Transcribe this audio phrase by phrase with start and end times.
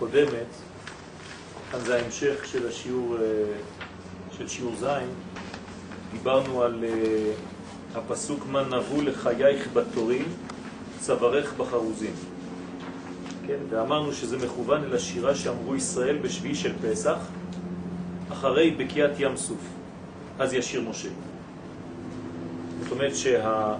[0.00, 0.46] הקודמת,
[1.70, 3.26] כאן זה ההמשך של השיעור, אה,
[4.38, 5.08] של שיעור זין,
[6.12, 7.32] דיברנו על אה,
[7.94, 10.24] הפסוק מה נבוא לחייך בתורים,
[11.00, 12.12] צווארך בחרוזים.
[13.46, 17.18] כן, ואמרנו שזה מכוון אל השירה שאמרו ישראל בשביעי של פסח,
[18.32, 19.60] אחרי בקיעת ים סוף.
[20.38, 21.08] אז ישיר משה.
[22.82, 23.74] זאת אומרת שה...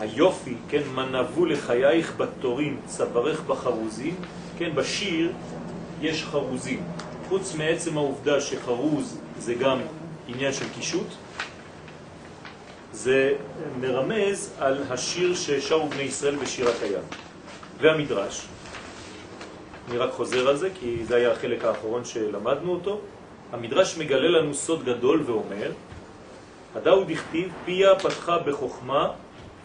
[0.00, 4.14] היופי, כן, מנבו לחייך בתורים, צווארך בחרוזים,
[4.58, 5.32] כן, בשיר
[6.00, 6.82] יש חרוזים.
[7.28, 9.78] חוץ מעצם העובדה שחרוז זה גם
[10.28, 11.06] עניין של קישוט,
[12.92, 13.34] זה
[13.80, 17.02] מרמז על השיר ששרו בני ישראל בשירת הים.
[17.80, 18.46] והמדרש,
[19.88, 23.00] אני רק חוזר על זה כי זה היה החלק האחרון שלמדנו אותו,
[23.52, 25.72] המדרש מגלה לנו סוד גדול ואומר,
[26.74, 29.10] הדאו דכתיב פיה פתחה בחוכמה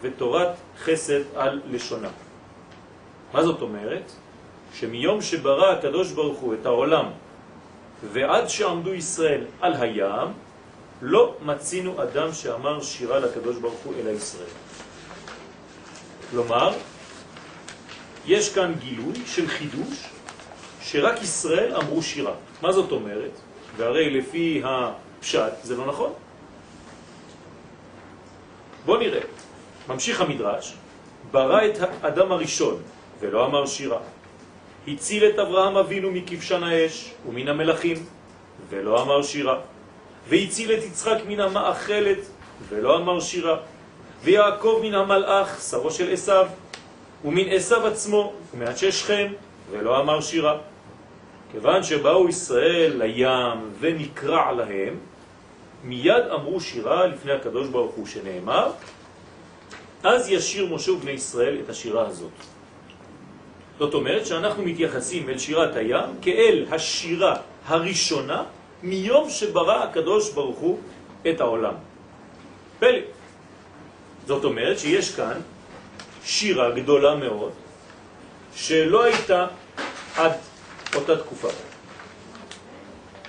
[0.02, 2.10] ותורת חסד על לשונה.
[3.32, 4.12] מה זאת אומרת?
[4.74, 7.06] שמיום שברא הקדוש ברוך הוא את העולם
[8.12, 10.28] ועד שעמדו ישראל על הים,
[11.02, 14.52] לא מצינו אדם שאמר שירה לקדוש ברוך הוא אלא ישראל.
[16.30, 16.72] כלומר,
[18.26, 20.08] יש כאן גילוי של חידוש
[20.80, 22.34] שרק ישראל אמרו שירה.
[22.62, 23.30] מה זאת אומרת?
[23.76, 26.12] והרי לפי הפשט זה לא נכון.
[28.84, 29.20] בואו נראה.
[29.88, 30.74] ממשיך המדרש,
[31.30, 32.82] ברא את האדם הראשון
[33.20, 33.98] ולא אמר שירה.
[34.88, 37.96] הציל את אברהם אבינו מכבשן האש ומן המלאכים
[38.70, 39.58] ולא אמר שירה.
[40.28, 42.18] והציל את יצחק מן המאכלת
[42.68, 43.56] ולא אמר שירה.
[44.22, 46.46] ויעקב מן המלאך, שרו של עשיו,
[47.24, 49.32] ומן עשיו עצמו ומאנשי שכם
[49.70, 50.58] ולא אמר שירה.
[51.52, 54.94] כיוון שבאו ישראל לים ונקרע להם,
[55.84, 58.70] מיד אמרו שירה לפני הקדוש ברוך הוא שנאמר,
[60.02, 62.36] אז ישיר משה ובני ישראל את השירה הזאת.
[63.78, 67.36] זאת אומרת שאנחנו מתייחסים אל שירת הים כאל השירה
[67.66, 68.44] הראשונה
[68.82, 70.78] מיום שברא הקדוש ברוך הוא
[71.28, 71.74] את העולם.
[72.78, 72.98] פלא.
[74.26, 75.40] זאת אומרת שיש כאן
[76.24, 77.52] שירה גדולה מאוד
[78.54, 79.46] שלא הייתה
[80.16, 80.32] עד
[80.94, 81.48] אותה תקופה.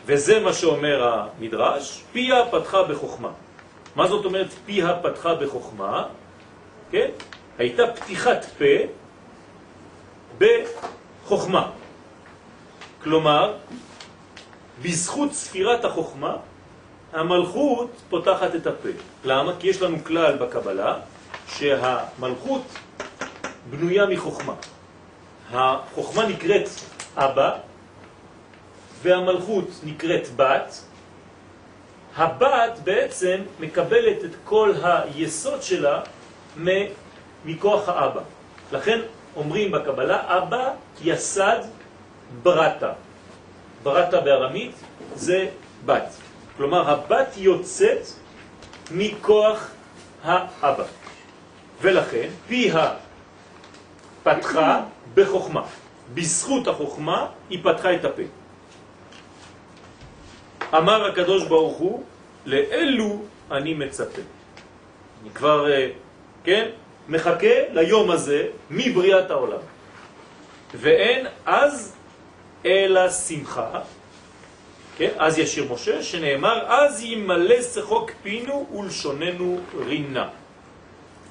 [0.06, 3.32] וזה מה שאומר המדרש, פיה פתחה בחוכמה.
[3.96, 6.08] מה זאת אומרת פיה פתחה בחוכמה?
[6.92, 7.10] כן?
[7.58, 8.66] הייתה פתיחת פה
[10.38, 11.72] בחוכמה.
[13.04, 13.54] כלומר,
[14.82, 16.36] בזכות ספירת החוכמה,
[17.14, 18.90] המלכות פותחת את הפה.
[19.24, 19.52] למה?
[19.60, 21.00] כי יש לנו כלל בקבלה
[21.48, 22.62] שהמלכות
[23.70, 24.54] בנויה מחוכמה.
[25.52, 26.70] החוכמה נקראת
[27.16, 27.58] אבא,
[29.02, 30.84] והמלכות נקראת בת.
[32.16, 36.02] הבת בעצם מקבלת את כל היסוד שלה
[37.46, 38.22] מכוח האבא.
[38.72, 39.00] לכן
[39.36, 41.60] אומרים בקבלה, אבא יסד
[42.44, 42.94] ברטה.
[43.84, 44.76] ברטה בארמית
[45.16, 45.50] זה
[45.86, 46.10] בת.
[46.58, 48.08] כלומר, הבת יוצאת
[48.92, 49.72] מכוח
[50.24, 50.84] האבא.
[51.82, 52.94] ולכן, פיה
[54.24, 54.82] פתחה
[55.14, 55.62] בחוכמה.
[56.14, 58.28] בזכות החוכמה היא פתחה את הפה.
[60.78, 62.04] אמר הקדוש ברוך הוא,
[62.46, 64.22] לאלו אני מצפה.
[65.22, 65.90] אני כבר, אה,
[66.48, 66.70] כן,
[67.10, 69.60] מחכה ליום הזה מבריאת העולם.
[70.76, 71.96] ואין אז
[72.66, 73.80] אלא שמחה,
[74.98, 80.28] כן, אז ישיר משה, שנאמר, אז ימלא שחוק פינו ולשוננו רינה.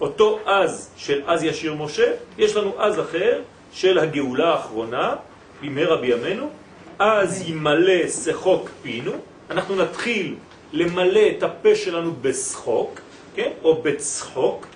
[0.01, 3.41] אותו אז של אז ישיר משה, יש לנו אז אחר
[3.73, 5.15] של הגאולה האחרונה,
[5.63, 6.51] במהרה בימינו,
[6.99, 9.13] אז ימלא שחוק פינו,
[9.51, 10.35] אנחנו נתחיל
[10.73, 13.01] למלא את הפה שלנו בשחוק,
[13.35, 13.51] כן?
[13.65, 14.67] או בצחוק.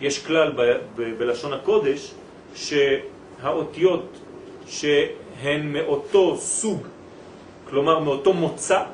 [0.00, 2.14] יש כלל ב- ב- בלשון הקודש
[2.54, 4.18] שהאותיות
[4.66, 6.86] שהן מאותו סוג,
[7.70, 8.84] כלומר מאותו מוצא,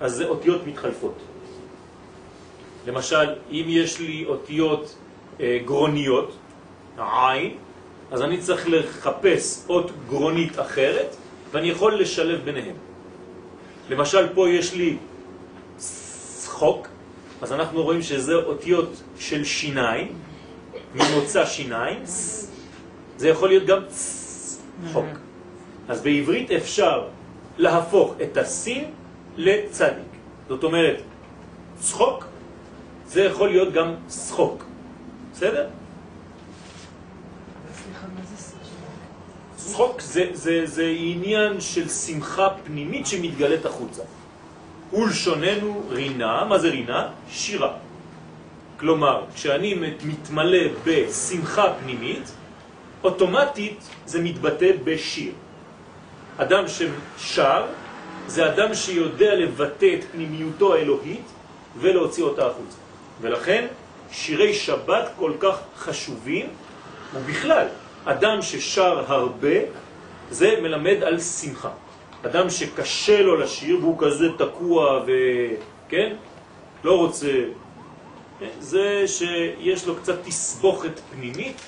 [0.00, 1.14] אז זה אותיות מתחלפות.
[2.86, 4.96] למשל, אם יש לי אותיות
[5.40, 6.36] אה, גרוניות,
[6.98, 7.54] עין,
[8.10, 11.16] אז אני צריך לחפש אות גרונית אחרת,
[11.50, 12.74] ואני יכול לשלב ביניהם.
[13.90, 14.96] למשל, פה יש לי
[15.76, 16.88] צחוק,
[17.42, 20.18] אז אנחנו רואים שזה אותיות של שיניים,
[20.94, 22.02] ממוצא שיניים,
[23.16, 25.06] זה יכול להיות גם צחוק.
[25.88, 27.08] אז בעברית אפשר
[27.58, 28.84] להפוך את הסין
[29.36, 30.12] לצדיק.
[30.48, 31.02] זאת אומרת,
[31.80, 32.24] צחוק
[33.06, 34.64] זה יכול להיות גם צחוק.
[35.32, 35.66] בסדר?
[39.56, 44.02] צחוק זה, זה, זה עניין של שמחה פנימית שמתגלת החוצה.
[44.92, 47.08] ולשוננו רינה, מה זה רינה?
[47.30, 47.72] שירה.
[48.80, 49.74] כלומר, כשאני
[50.04, 52.30] מתמלא בשמחה פנימית,
[53.04, 55.32] אוטומטית זה מתבטא בשיר.
[56.36, 57.64] אדם ששר
[58.26, 61.26] זה אדם שיודע לבטא את פנימיותו האלוהית
[61.76, 62.78] ולהוציא אותה החוצה.
[63.20, 63.66] ולכן
[64.10, 66.46] שירי שבת כל כך חשובים,
[67.14, 67.66] ובכלל,
[68.04, 69.56] אדם ששר הרבה,
[70.30, 71.70] זה מלמד על שמחה.
[72.26, 76.16] אדם שקשה לו לשיר והוא כזה תקוע וכן,
[76.84, 77.32] לא רוצה,
[78.58, 81.60] זה שיש לו קצת תסבוכת פנימית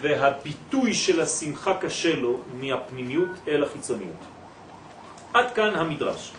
[0.00, 4.22] והביטוי של השמחה קשה לו מהפנימיות אל החיצוניות.
[5.34, 6.32] עד כאן המדרש.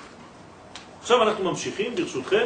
[1.01, 2.45] עכשיו אנחנו ממשיכים ברשותכם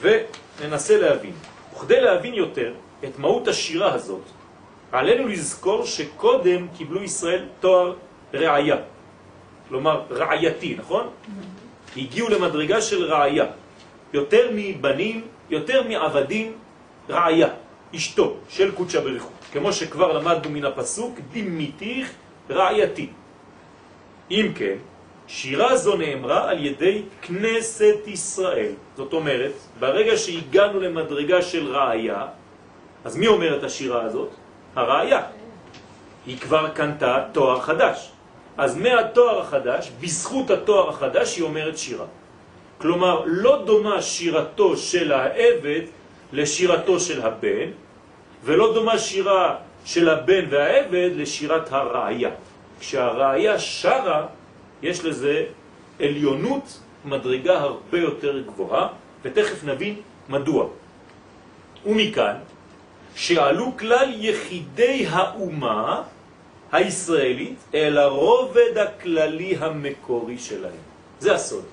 [0.00, 1.32] וננסה להבין.
[1.74, 2.72] וכדי להבין יותר
[3.04, 4.22] את מהות השירה הזאת,
[4.92, 7.94] עלינו לזכור שקודם קיבלו ישראל תואר
[8.34, 8.76] רעיה,
[9.68, 11.08] כלומר רעייתי, נכון?
[11.96, 13.44] הגיעו למדרגה של רעיה,
[14.12, 16.52] יותר מבנים, יותר מעבדים,
[17.10, 17.48] רעיה,
[17.96, 22.12] אשתו של קודשא בריחו, כמו שכבר למדנו מן הפסוק, דימיתיך
[22.50, 23.08] רעייתי.
[24.30, 24.76] אם כן,
[25.26, 28.72] שירה זו נאמרה על ידי כנסת ישראל.
[28.96, 32.26] זאת אומרת, ברגע שהגענו למדרגה של ראיה,
[33.04, 34.30] אז מי אומר את השירה הזאת?
[34.74, 35.22] הראיה.
[36.26, 38.12] היא כבר קנתה תואר חדש.
[38.58, 42.06] אז מהתואר החדש, בזכות התואר החדש, היא אומרת שירה.
[42.78, 45.80] כלומר, לא דומה שירתו של העבד
[46.32, 47.68] לשירתו של הבן,
[48.44, 52.30] ולא דומה שירה של הבן והעבד לשירת הראיה.
[52.80, 54.26] כשהראיה שרה,
[54.82, 55.44] יש לזה
[56.00, 58.88] עליונות מדרגה הרבה יותר גבוהה,
[59.22, 59.94] ותכף נבין
[60.28, 60.66] מדוע.
[61.86, 62.36] ומכאן
[63.14, 66.02] שעלו כלל יחידי האומה
[66.72, 70.80] הישראלית אל הרובד הכללי המקורי שלהם.
[71.18, 71.64] זה הסוד.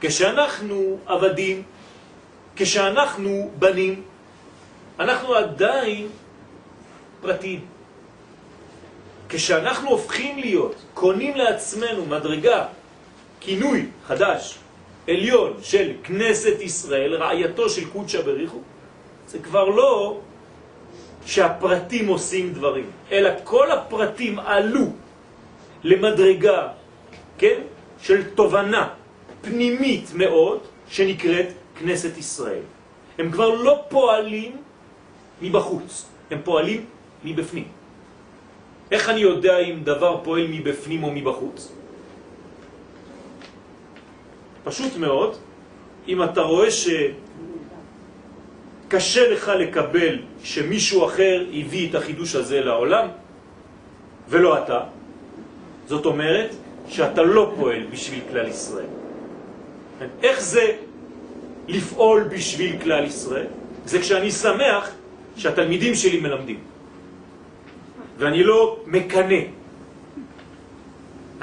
[0.00, 1.62] כשאנחנו עבדים,
[2.56, 4.02] כשאנחנו בנים,
[4.98, 6.08] אנחנו עדיין
[7.20, 7.60] פרטיים.
[9.28, 12.66] כשאנחנו הופכים להיות, קונים לעצמנו מדרגה,
[13.40, 14.58] כינוי חדש,
[15.08, 18.60] עליון של כנסת ישראל, רעייתו של קודשא בריחו,
[19.28, 20.20] זה כבר לא
[21.26, 24.86] שהפרטים עושים דברים, אלא כל הפרטים עלו
[25.84, 26.68] למדרגה,
[27.38, 27.60] כן,
[28.02, 28.88] של תובנה
[29.42, 30.58] פנימית מאוד
[30.88, 31.46] שנקראת
[31.78, 32.62] כנסת ישראל.
[33.18, 34.56] הם כבר לא פועלים
[35.42, 36.84] מבחוץ, הם פועלים
[37.24, 37.68] מבפנים.
[38.90, 41.72] איך אני יודע אם דבר פועל מבפנים או מבחוץ?
[44.64, 45.36] פשוט מאוד,
[46.08, 46.68] אם אתה רואה
[48.86, 53.08] שקשה לך לקבל שמישהו אחר הביא את החידוש הזה לעולם,
[54.28, 54.80] ולא אתה,
[55.86, 56.50] זאת אומרת
[56.88, 58.90] שאתה לא פועל בשביל כלל ישראל.
[60.22, 60.64] איך זה
[61.68, 63.50] לפעול בשביל כלל ישראל?
[63.84, 64.90] זה כשאני שמח
[65.36, 66.60] שהתלמידים שלי מלמדים.
[68.18, 69.42] ואני לא מקנה.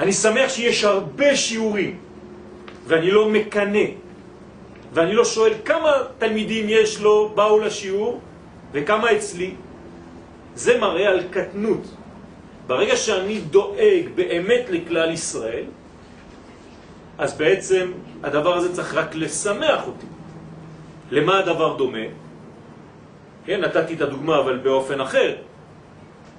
[0.00, 1.92] אני שמח שיש הרבה שיעורים,
[2.88, 3.86] ואני לא מקנה.
[4.92, 8.20] ואני לא שואל כמה תלמידים יש לו, באו לשיעור,
[8.74, 9.54] וכמה אצלי.
[10.54, 11.82] זה מראה על קטנות.
[12.66, 15.64] ברגע שאני דואג באמת לכלל ישראל,
[17.18, 20.06] אז בעצם הדבר הזה צריך רק לשמח אותי.
[21.10, 22.06] למה הדבר דומה?
[23.46, 25.36] כן, נתתי את הדוגמה אבל באופן אחר.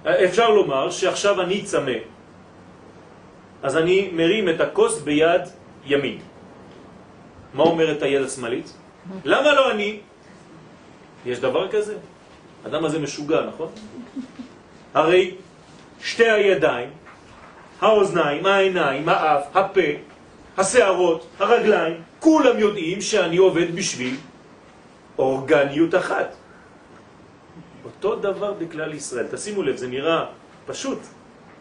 [0.06, 2.00] אפשר לומר שעכשיו אני צמא,
[3.64, 5.42] אז אני מרים את הכוס ביד
[5.86, 6.18] ימין.
[7.54, 8.74] מה אומרת היד השמאלית?
[9.26, 10.00] למה לא אני?
[11.26, 11.96] יש דבר כזה?
[12.68, 13.70] אדם הזה משוגע, נכון?
[14.94, 15.36] הרי
[16.02, 16.90] שתי הידיים,
[17.82, 19.90] האוזניים, העיניים, האף, הפה,
[20.58, 24.16] השערות, הרגליים, כולם יודעים שאני עובד בשביל
[25.18, 26.36] אורגניות אחת.
[27.86, 29.28] אותו דבר בכלל ישראל.
[29.32, 30.26] תשימו לב, זה נראה
[30.66, 31.00] פשוט,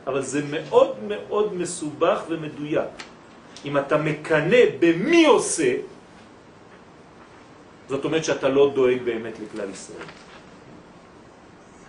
[0.07, 2.91] אבל זה מאוד מאוד מסובך ומדויק.
[3.65, 5.73] אם אתה מקנה במי עושה,
[7.89, 10.24] זאת אומרת שאתה לא דואג באמת לכלל ישראל.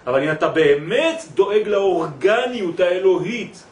[0.08, 3.64] אבל אם אתה באמת דואג לאורגניות האלוהית,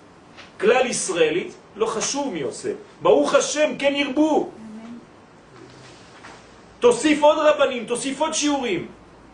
[0.59, 2.71] כלל ישראלית, לא חשוב מי עושה.
[3.01, 4.49] ברוך השם, כן ירבו.
[6.79, 8.87] תוסיף עוד רבנים, תוסיף עוד שיעורים.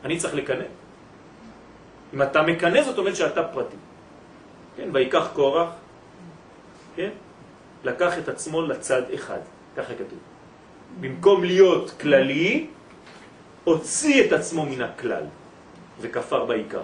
[0.03, 0.67] אני צריך לקנא.
[2.13, 3.77] אם אתה מקנה זאת אומרת שאתה פרטי.
[4.77, 5.69] כן, ויקח קורח,
[6.95, 7.09] כן,
[7.83, 9.39] לקח את עצמו לצד אחד,
[9.77, 10.19] ככה כתוב.
[10.99, 12.67] במקום להיות כללי,
[13.63, 15.23] הוציא את עצמו מן הכלל
[16.01, 16.83] וכפר בעיקר.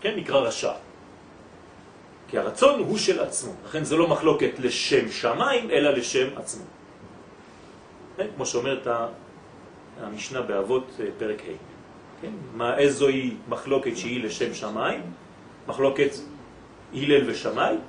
[0.00, 0.72] כן, נקרא רשע.
[2.28, 6.64] כי הרצון הוא של עצמו, לכן זה לא מחלוקת לשם שמיים, אלא לשם עצמו.
[8.16, 8.86] כן, כמו שאומרת
[10.00, 11.56] המשנה באבות אה, פרק ה'.
[12.22, 12.30] כן?
[12.54, 15.00] מה, איזוהי מחלוקת שהיא לשם שמיים?
[15.68, 16.10] מחלוקת
[16.94, 17.80] הלל ושמיים.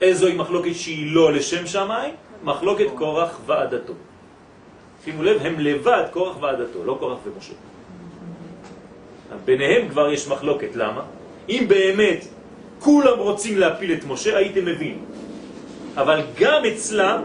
[0.00, 2.14] איזוהי מחלוקת שהיא לא לשם שמיים?
[2.44, 3.92] מחלוקת קורח ועדתו.
[5.04, 7.54] שימו לב, הם לבד קורח ועדתו, לא קורח ומשה.
[9.44, 11.02] ביניהם כבר יש מחלוקת, למה?
[11.48, 12.24] אם באמת
[12.78, 14.98] כולם רוצים להפיל את משה, הייתם מבין.
[15.96, 17.22] אבל גם אצלם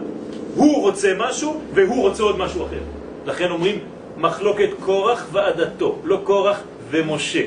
[0.54, 2.80] הוא רוצה משהו והוא רוצה עוד משהו אחר.
[3.26, 3.78] לכן אומרים
[4.16, 7.44] מחלוקת קורח ועדתו, לא קורח ומשה.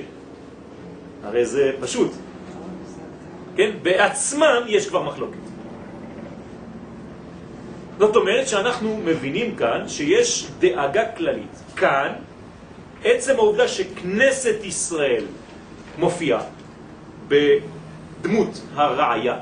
[1.24, 2.12] הרי זה פשוט.
[3.56, 3.72] כן?
[3.82, 5.38] בעצמם יש כבר מחלוקת.
[8.00, 11.56] זאת אומרת שאנחנו מבינים כאן שיש דאגה כללית.
[11.75, 12.12] כאן,
[13.03, 15.25] עצם העובדה שכנסת ישראל
[15.98, 16.41] מופיעה
[17.27, 19.38] בדמות הרעיה,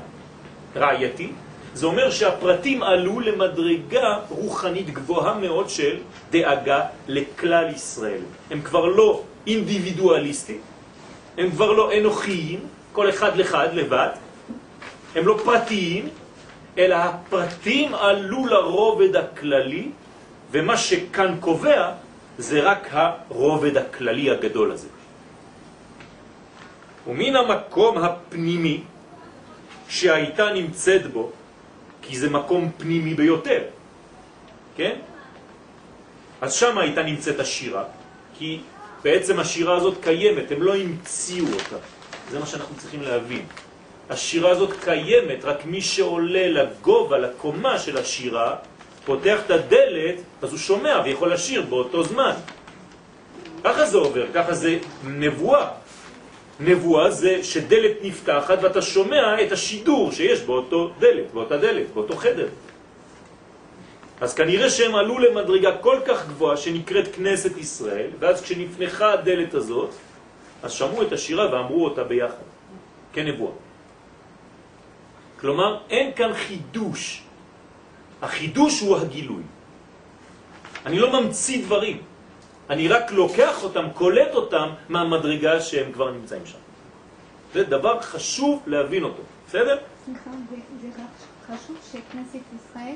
[0.76, 1.32] רעייתי,
[1.74, 5.96] זה אומר שהפרטים עלו למדרגה רוחנית גבוהה מאוד של
[6.30, 8.20] דאגה לכלל ישראל.
[8.50, 10.60] הם כבר לא אינדיבידואליסטים,
[11.38, 12.60] הם כבר לא אנוכיים,
[12.92, 14.08] כל אחד לחד לבד,
[15.14, 16.08] הם לא פרטיים,
[16.78, 19.88] אלא הפרטים עלו לרובד הכללי,
[20.50, 21.90] ומה שכאן קובע
[22.38, 24.88] זה רק הרובד הכללי הגדול הזה.
[27.06, 28.82] ומן המקום הפנימי
[29.88, 31.32] שהייתה נמצאת בו,
[32.02, 33.62] כי זה מקום פנימי ביותר,
[34.76, 34.96] כן?
[36.40, 37.84] אז שם הייתה נמצאת השירה,
[38.38, 38.60] כי
[39.02, 41.76] בעצם השירה הזאת קיימת, הם לא המציאו אותה.
[42.30, 43.44] זה מה שאנחנו צריכים להבין.
[44.10, 48.56] השירה הזאת קיימת, רק מי שעולה לגובה, לקומה של השירה,
[49.04, 52.32] פותח את הדלת, אז הוא שומע ויכול לשיר באותו זמן.
[53.64, 55.68] ככה זה עובר, ככה זה נבואה.
[56.60, 62.48] נבואה זה שדלת נפתחת ואתה שומע את השידור שיש באותו דלת, באותה דלת, באותו חדר.
[64.20, 69.90] אז כנראה שהם עלו למדרגה כל כך גבוהה שנקראת כנסת ישראל, ואז כשנפנחה הדלת הזאת,
[70.62, 72.44] אז שמעו את השירה ואמרו אותה ביחד,
[73.12, 73.52] כנבואה.
[75.40, 77.22] כלומר, אין כאן חידוש.
[78.22, 79.42] החידוש הוא הגילוי.
[80.86, 82.02] אני לא ממציא דברים.
[82.70, 86.58] אני רק לוקח אותם, קולט אותם מהמדרגה שהם כבר נמצאים שם.
[87.54, 89.78] זה דבר חשוב להבין אותו, בסדר?
[90.04, 90.30] סליחה,
[90.82, 90.88] זה
[91.46, 92.94] חשוב שכנסת ישראל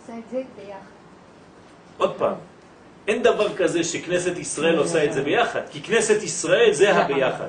[0.00, 0.94] עושה את זה ביחד.
[1.98, 2.34] עוד פעם,
[3.08, 7.48] אין דבר כזה שכנסת ישראל עושה את זה ביחד, כי כנסת ישראל זה הביחד.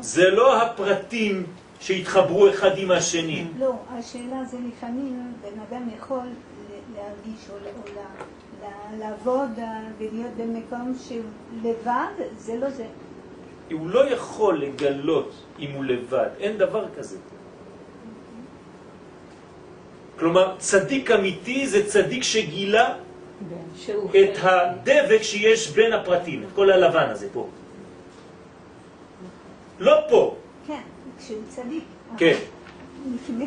[0.00, 1.46] זה לא הפרטים
[1.82, 3.44] שהתחברו אחד עם השני.
[3.58, 6.26] לא, השאלה זה לפעמים בן אדם יכול
[6.94, 7.56] להרגיש או
[8.98, 9.50] לעבוד
[9.98, 11.22] ולהיות במקום שהוא
[11.62, 12.86] לבד, זה לא זה.
[13.72, 17.16] הוא לא יכול לגלות אם הוא לבד, אין דבר כזה.
[20.18, 22.94] כלומר, צדיק אמיתי זה צדיק שגילה
[24.10, 27.48] את הדבק שיש בין הפרטים, את כל הלבן הזה פה.
[29.78, 30.36] לא פה.
[30.66, 30.82] כן,
[31.24, 31.84] כשהוא צדיק.
[32.16, 32.36] כן.
[33.14, 33.46] לפני.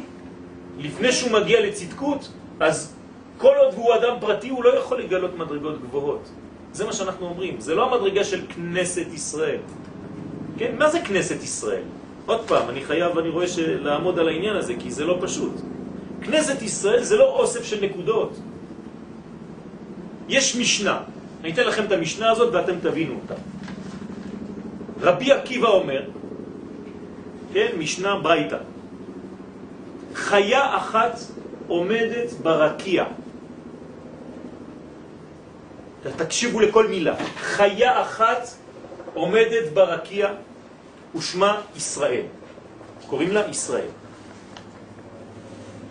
[0.78, 2.94] לפני שהוא מגיע לצדקות, אז
[3.38, 6.30] כל עוד הוא אדם פרטי הוא לא יכול לגלות מדרגות גבוהות.
[6.74, 9.60] זה מה שאנחנו אומרים, זה לא המדרגה של כנסת ישראל.
[10.58, 11.84] כן, מה זה כנסת ישראל?
[12.26, 15.54] עוד פעם, אני חייב, אני רואה לעמוד על העניין הזה, כי זה לא פשוט.
[16.22, 18.40] כנסת ישראל זה לא אוסף של נקודות.
[20.30, 21.00] יש משנה,
[21.42, 23.36] אני אתן לכם את המשנה הזאת ואתם תבינו אותה.
[25.02, 26.02] רבי עקיבא אומר,
[27.56, 28.58] כן, משנה ברייתא,
[30.14, 31.20] חיה אחת
[31.68, 33.06] עומדת ברקיע.
[36.18, 37.16] תקשיבו לכל מילה.
[37.38, 38.48] חיה אחת
[39.14, 40.28] עומדת ברקיע
[41.16, 42.22] ושמה ישראל.
[43.08, 43.90] קוראים לה ישראל.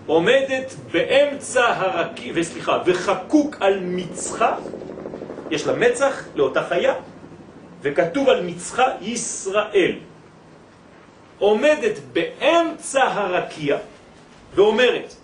[0.06, 4.56] עומדת באמצע הרקיע, וסליחה, וחקוק על מצחה,
[5.50, 6.94] יש לה מצח לאותה חיה,
[7.82, 9.96] וכתוב על מצחה ישראל.
[11.44, 13.78] עומדת באמצע הרקיע
[14.54, 15.14] ואומרת,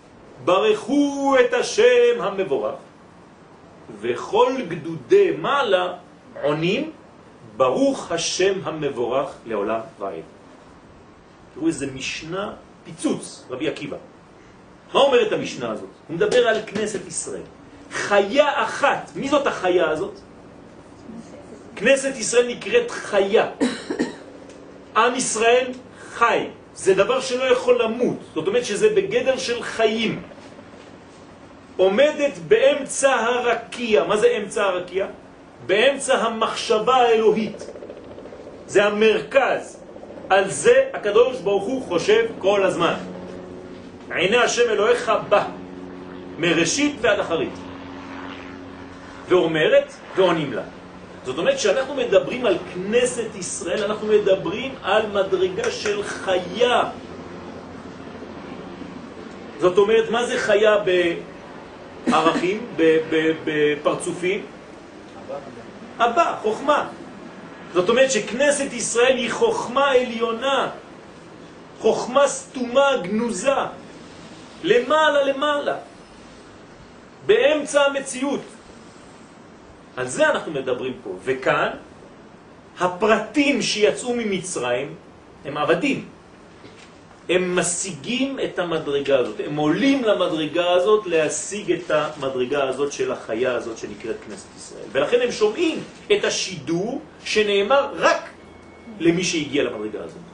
[0.45, 2.75] ברכו את השם המבורך,
[4.01, 5.95] וכל גדודי מעלה
[6.43, 6.91] עונים,
[7.57, 10.15] ברוך השם המבורך לעולם ועד.
[11.55, 12.53] תראו איזה משנה
[12.85, 13.97] פיצוץ, רבי עקיבא.
[14.95, 15.91] מה אומרת המשנה הזאת?
[16.09, 17.43] הוא מדבר על כנסת ישראל.
[17.91, 20.21] חיה אחת, מי זאת החיה הזאת?
[21.77, 23.51] כנסת ישראל נקראת חיה.
[24.97, 25.73] עם ישראל
[26.15, 26.47] חי.
[26.75, 30.23] זה דבר שלא יכול למות, זאת אומרת שזה בגדר של חיים.
[31.77, 34.05] עומדת באמצע הרקיע.
[34.05, 35.07] מה זה אמצע הרקיע?
[35.67, 37.71] באמצע המחשבה האלוהית.
[38.67, 39.81] זה המרכז.
[40.31, 42.95] על זה הקדוש ברוך הוא חושב כל הזמן.
[44.15, 45.45] עיני השם אלוהיך בא,
[46.39, 47.53] מראשית ועד אחרית.
[49.29, 50.63] ואומרת ועונים לה.
[51.25, 56.83] זאת אומרת, כשאנחנו מדברים על כנסת ישראל, אנחנו מדברים על מדרגה של חיה.
[59.61, 60.77] זאת אומרת, מה זה חיה
[62.07, 62.67] בערכים,
[63.45, 64.47] בפרצופים?
[65.99, 66.89] הבא, חוכמה.
[67.75, 70.71] זאת אומרת שכנסת ישראל היא חוכמה עליונה,
[71.79, 73.55] חוכמה סתומה, גנוזה,
[74.63, 75.77] למעלה למעלה,
[77.27, 78.41] באמצע המציאות.
[80.01, 81.11] על זה אנחנו מדברים פה.
[81.25, 81.71] וכאן,
[82.81, 84.95] הפרטים שיצאו ממצרים
[85.45, 86.09] הם עבדים.
[87.29, 93.55] הם משיגים את המדרגה הזאת, הם עולים למדרגה הזאת להשיג את המדרגה הזאת של החיה
[93.55, 94.89] הזאת שנקראת כנסת ישראל.
[94.93, 95.79] ולכן הם שומעים
[96.13, 98.31] את השידור שנאמר רק
[99.01, 100.25] למי שהגיע למדרגה הזאת.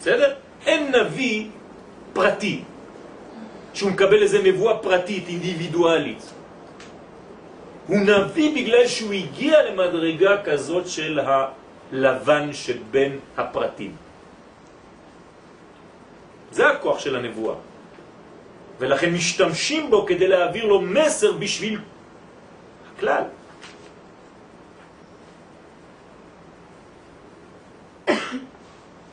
[0.00, 0.34] בסדר?
[0.66, 1.46] אין נביא
[2.12, 2.62] פרטי,
[3.74, 6.31] שהוא מקבל איזה נבואה פרטית, אינדיבידואלית.
[7.86, 13.96] הוא נביא בגלל שהוא הגיע למדרגה כזאת של הלבן שבין הפרטים.
[16.52, 17.56] זה הכוח של הנבואה.
[18.78, 21.78] ולכן משתמשים בו כדי להעביר לו מסר בשביל
[22.96, 23.24] הכלל.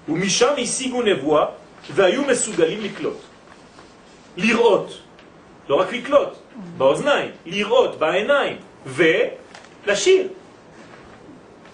[0.10, 1.46] ומשם השיגו נבואה
[1.94, 3.18] והיו מסוגלים לקלוט.
[4.38, 5.02] לראות,
[5.70, 6.34] לא רק לקלוט,
[6.78, 10.28] באוזניים, לראות בעיניים ולשיר.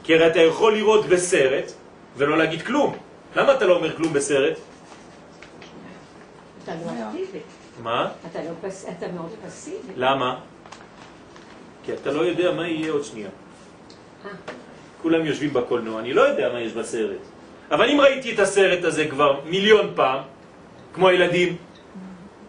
[0.04, 1.72] כי הרי אתה יכול לראות בסרט
[2.18, 2.98] ולא להגיד כלום.
[3.36, 4.58] למה אתה לא אומר כלום בסרט?
[6.64, 7.40] אתה לא אקטיבי.
[7.84, 8.10] מה?
[8.32, 8.86] אתה לא פס...
[8.98, 9.94] אתה מאוד פסיבי.
[9.96, 10.40] למה?
[11.86, 13.30] כי אתה לא יודע מה יהיה עוד שנייה.
[14.26, 14.30] אה.
[15.02, 17.22] כולם יושבים בקולנוע, אני לא יודע מה יש בסרט.
[17.72, 20.20] אבל אם ראיתי את הסרט הזה כבר מיליון פעם,
[20.94, 21.56] כמו הילדים,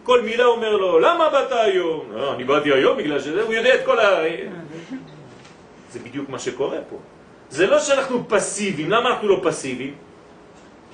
[0.07, 2.11] כל מילה אומר לו, למה באת היום?
[2.11, 4.23] לא, אני באתי היום בגלל שזה, הוא יודע את כל ה...
[5.91, 6.95] זה בדיוק מה שקורה פה.
[7.49, 9.95] זה לא שאנחנו פסיביים, למה אנחנו לא פסיביים?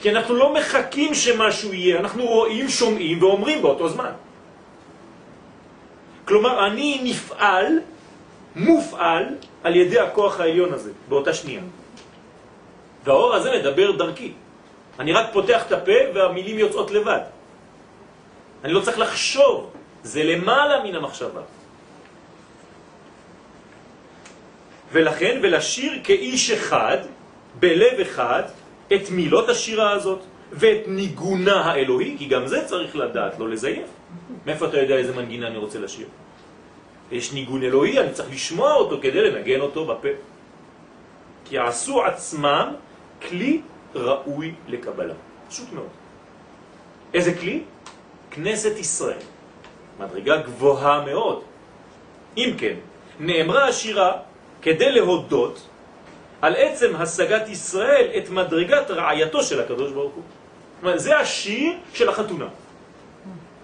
[0.02, 4.12] כי אנחנו לא מחכים שמשהו יהיה, אנחנו רואים, שומעים ואומרים באותו זמן.
[6.26, 7.80] כלומר, אני נפעל,
[8.56, 9.26] מופעל,
[9.64, 11.62] על ידי הכוח העליון הזה, באותה שנייה.
[13.06, 14.34] והאור הזה מדבר דרכי.
[15.00, 17.33] אני רק פותח את הפה והמילים יוצאות לבד.
[18.64, 19.72] אני לא צריך לחשוב,
[20.04, 21.42] זה למעלה מן המחשבה.
[24.92, 26.98] ולכן, ולשיר כאיש אחד,
[27.60, 28.44] בלב אחד,
[28.94, 30.20] את מילות השירה הזאת
[30.52, 33.88] ואת ניגונה האלוהי, כי גם זה צריך לדעת, לא לזייף.
[34.46, 36.08] מאיפה אתה יודע איזה מנגינה אני רוצה לשיר?
[37.12, 40.08] יש ניגון אלוהי, אני צריך לשמוע אותו כדי לנגן אותו בפה.
[41.46, 42.68] כי עשו עצמם
[43.30, 43.62] כלי
[43.96, 45.14] ראוי לקבלה.
[45.50, 45.94] פשוט מאוד.
[47.14, 47.64] איזה כלי?
[48.34, 49.22] כנסת ישראל.
[50.00, 51.42] מדרגה גבוהה מאוד.
[52.38, 52.76] אם כן,
[53.20, 54.12] נאמרה השירה
[54.62, 55.68] כדי להודות
[56.42, 60.24] על עצם השגת ישראל את מדרגת רעייתו של הקדוש ברוך הוא.
[60.82, 62.48] אומרת, זה השיר של החתונה.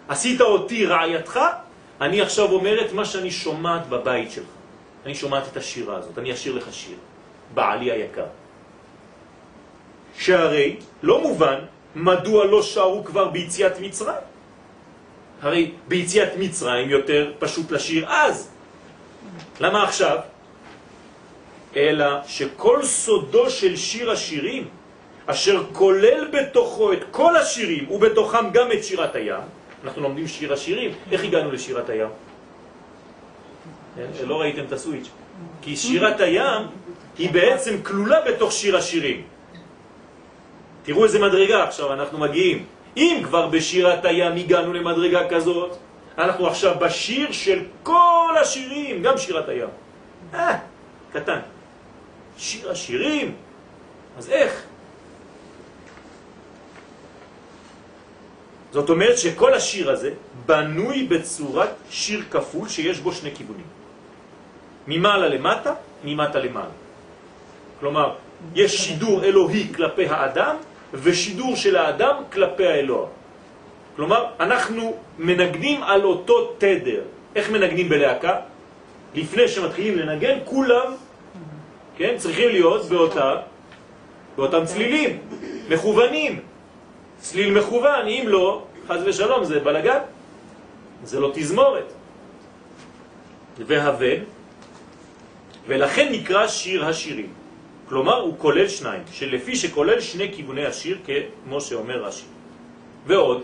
[0.08, 1.40] עשית אותי רעייתך,
[2.02, 4.52] אני עכשיו אומרת מה שאני שומעת בבית שלך.
[5.06, 6.98] אני שומעת את השירה הזאת, אני אשיר לך שיר.
[7.54, 8.30] בעלי היקר.
[10.18, 11.60] שהרי לא מובן
[11.96, 14.29] מדוע לא שרו כבר ביציאת מצרים.
[15.42, 18.50] הרי ביציאת מצרים יותר פשוט לשיר אז.
[19.60, 20.18] למה עכשיו?
[21.76, 24.68] אלא שכל סודו של שיר השירים,
[25.26, 29.42] אשר כולל בתוכו את כל השירים, ובתוכם גם את שירת הים,
[29.84, 32.10] אנחנו לומדים שיר השירים, איך הגענו לשירת הים?
[34.24, 35.10] לא ראיתם את הסוויץ'.
[35.62, 36.62] כי שירת הים
[37.18, 39.22] היא בעצם כלולה בתוך שיר השירים.
[40.84, 42.66] תראו איזה מדרגה עכשיו אנחנו מגיעים.
[43.00, 45.72] אם כבר בשירת הים הגענו למדרגה כזאת,
[46.18, 49.72] אנחנו עכשיו בשיר של כל השירים, גם שירת הים.
[50.34, 50.58] אה,
[51.14, 51.40] קטן.
[52.38, 53.36] שיר השירים.
[54.18, 54.52] אז איך?
[58.72, 60.12] זאת אומרת שכל השיר הזה
[60.46, 63.66] בנוי בצורת שיר כפול שיש בו שני כיוונים.
[64.88, 66.76] ממעלה למטה, ממטה למעלה.
[67.80, 68.16] כלומר,
[68.56, 70.56] יש שידור אלוהי כלפי האדם
[70.94, 73.06] ושידור של האדם כלפי האלוה.
[73.96, 77.02] כלומר, אנחנו מנגנים על אותו תדר.
[77.36, 78.36] איך מנגנים בלהקה?
[79.16, 80.94] לפני שמתחילים לנגן, כולם
[81.98, 83.36] כן, צריכים להיות באותה,
[84.36, 85.20] באותם צלילים,
[85.70, 86.40] מכוונים.
[87.20, 90.00] צליל מכוון, אם לא, חז ושלום, זה בלגן,
[91.04, 91.94] זה לא תזמורת.
[93.58, 94.24] והבן,
[95.68, 97.34] ולכן נקרא שיר השירים.
[97.90, 100.98] כלומר, הוא כולל שניים, שלפי שכולל שני כיווני השיר,
[101.44, 102.26] כמו שאומר רש"י.
[103.06, 103.42] ועוד,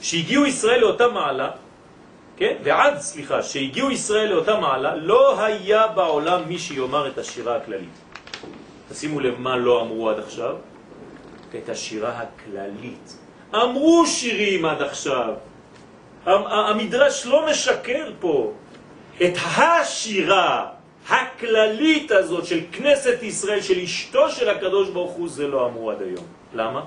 [0.00, 1.50] שהגיעו ישראל לאותה מעלה,
[2.36, 2.56] כן?
[2.64, 7.98] ועד, סליחה, שהגיעו ישראל לאותה מעלה, לא היה בעולם מי שיאמר את השירה הכללית.
[8.88, 10.56] תשימו לב מה לא אמרו עד עכשיו,
[11.56, 13.16] את השירה הכללית.
[13.54, 15.34] אמרו שירים עד עכשיו.
[16.26, 18.52] המדרש לא משקר פה.
[19.22, 20.77] את השירה
[21.08, 26.02] הכללית הזאת של כנסת ישראל, של אשתו של הקדוש ברוך הוא, זה לא אמרו עד
[26.02, 26.26] היום.
[26.54, 26.84] למה?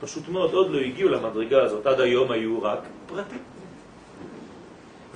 [0.00, 3.38] פשוט מאוד, עוד לא הגיעו למדרגה הזאת, עד היום היו רק פרטים.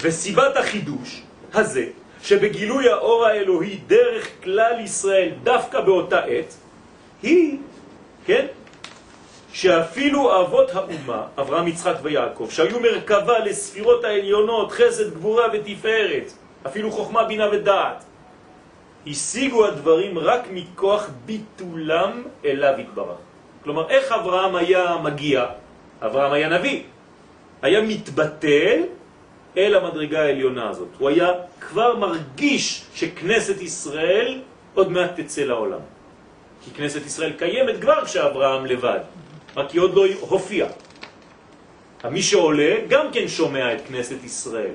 [0.01, 1.23] וסיבת החידוש
[1.55, 1.87] הזה,
[2.23, 6.55] שבגילוי האור האלוהי דרך כלל ישראל דווקא באותה עת,
[7.23, 7.59] היא,
[8.25, 8.47] כן,
[9.53, 16.33] שאפילו אבות האומה, אברהם, יצחק ויעקב, שהיו מרכבה לספירות העליונות, חסד, גבורה ותפארת,
[16.67, 18.05] אפילו חוכמה, בינה ודעת,
[19.07, 23.19] השיגו הדברים רק מכוח ביטולם אליו התברך.
[23.65, 25.47] כלומר, איך אברהם היה מגיע?
[26.03, 26.83] אברהם היה נביא.
[27.63, 28.83] היה מתבטל
[29.57, 30.89] אל המדרגה העליונה הזאת.
[30.99, 31.29] הוא היה
[31.61, 34.41] כבר מרגיש שכנסת ישראל
[34.75, 35.81] עוד מעט תצא לעולם.
[36.65, 39.01] כי כנסת ישראל קיימת כבר כשאברהם לבד,
[39.57, 40.67] רק היא עוד לא הופיע.
[42.11, 44.75] מי שעולה גם כן שומע את כנסת ישראל,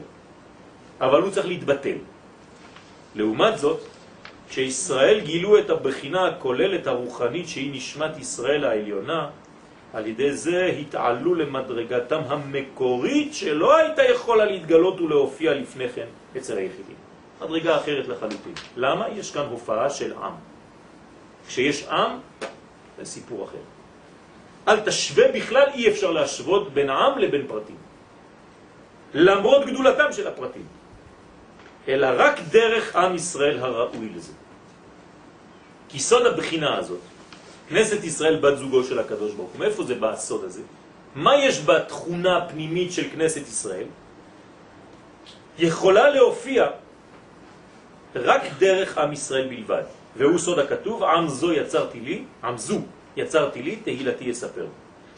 [1.01, 1.97] אבל הוא צריך להתבטל.
[3.15, 3.79] לעומת זאת,
[4.49, 9.29] כשישראל גילו את הבחינה הכוללת הרוחנית שהיא נשמת ישראל העליונה,
[9.93, 16.95] על ידי זה התעלו למדרגתם המקורית שלא הייתה יכולה להתגלות ולהופיע לפני כן אצל היחידים.
[17.41, 18.53] מדרגה אחרת לחלוטין.
[18.75, 19.09] למה?
[19.09, 20.33] יש כאן הופעה של עם.
[21.47, 22.11] כשיש עם,
[22.97, 23.63] זה סיפור אחר.
[24.67, 27.75] אל תשווה בכלל, אי אפשר להשוות בין עם לבין פרטים.
[29.13, 30.65] למרות גדולתם של הפרטים.
[31.87, 34.33] אלא רק דרך עם ישראל הראוי לזה.
[35.89, 36.99] כי סוד הבחינה הזאת,
[37.69, 40.61] כנסת ישראל בת זוגו של הקדוש ברוך הוא, מאיפה זה בא הסוד הזה?
[41.15, 43.87] מה יש בתכונה הפנימית של כנסת ישראל?
[45.59, 46.67] יכולה להופיע
[48.15, 49.83] רק דרך עם ישראל בלבד,
[50.15, 52.79] והוא סוד הכתוב, עם זו יצרתי לי, עם זו
[53.17, 54.67] יצרתי לי, תהילתי יספר.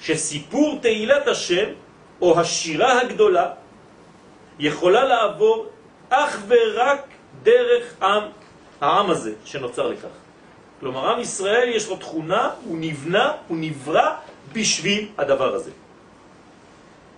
[0.01, 1.69] שסיפור תהילת השם,
[2.21, 3.49] או השירה הגדולה,
[4.59, 5.65] יכולה לעבור
[6.09, 7.01] אך ורק
[7.43, 8.23] דרך עם,
[8.81, 10.07] העם הזה שנוצר לכך.
[10.79, 14.15] כלומר, עם ישראל יש לו תכונה, הוא נבנה, הוא נברא
[14.53, 15.71] בשביל הדבר הזה.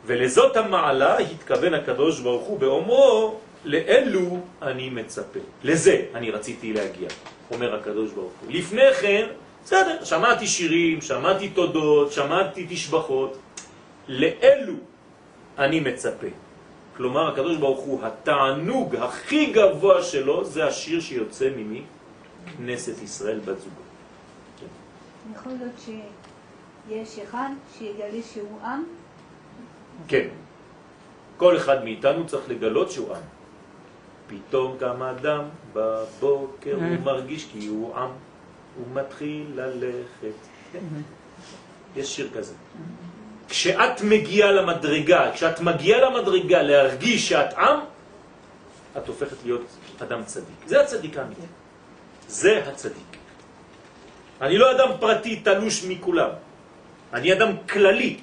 [0.06, 5.39] ולזאת המעלה התכוון הקדוש ברוך הוא באומרו, לאלו אני מצפה.
[5.63, 7.10] לזה אני רציתי להגיע,
[7.52, 8.52] אומר הקדוש ברוך הוא.
[8.52, 9.28] לפני כן,
[9.63, 13.38] בסדר, שמעתי שירים, שמעתי תודות, שמעתי תשבחות,
[14.08, 14.73] לאלו
[15.58, 16.28] אני מצפה.
[17.00, 21.84] כלומר, הקדוש ברוך הוא, התענוג הכי גבוה שלו, זה השיר שיוצא ממי?
[22.58, 23.82] כנסת ישראל בת זוגו.
[25.36, 28.84] יכול להיות שיש אחד שיגלה שהוא עם?
[30.08, 30.28] כן.
[31.38, 33.24] כל אחד מאיתנו צריך לגלות שהוא עם.
[34.28, 38.12] פתאום קם אדם בבוקר, הוא מרגיש כי הוא עם,
[38.76, 40.38] הוא מתחיל ללכת.
[41.96, 42.54] יש שיר כזה.
[43.50, 47.80] כשאת מגיעה למדרגה, כשאת מגיעה למדרגה להרגיש שאת עם,
[48.98, 49.66] את הופכת להיות
[50.02, 50.60] אדם צדיק.
[50.66, 51.42] זה הצדיק האמיתי.
[52.28, 53.10] זה הצדיק.
[54.42, 56.30] אני לא אדם פרטי תלוש מכולם.
[57.14, 58.18] אני אדם כללי,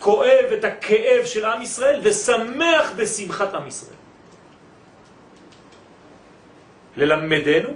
[0.00, 3.98] כואב את הכאב של עם ישראל ושמח בשמחת עם ישראל.
[6.96, 7.68] ללמדנו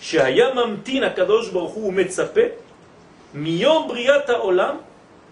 [0.00, 2.46] שהיה ממתין הקדוש ברוך הוא ומצפה
[3.34, 4.76] מיום בריאת העולם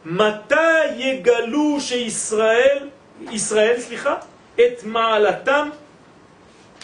[0.05, 2.89] מתי יגלו שישראל,
[3.31, 4.17] ישראל, סליחה,
[4.55, 5.69] את מעלתם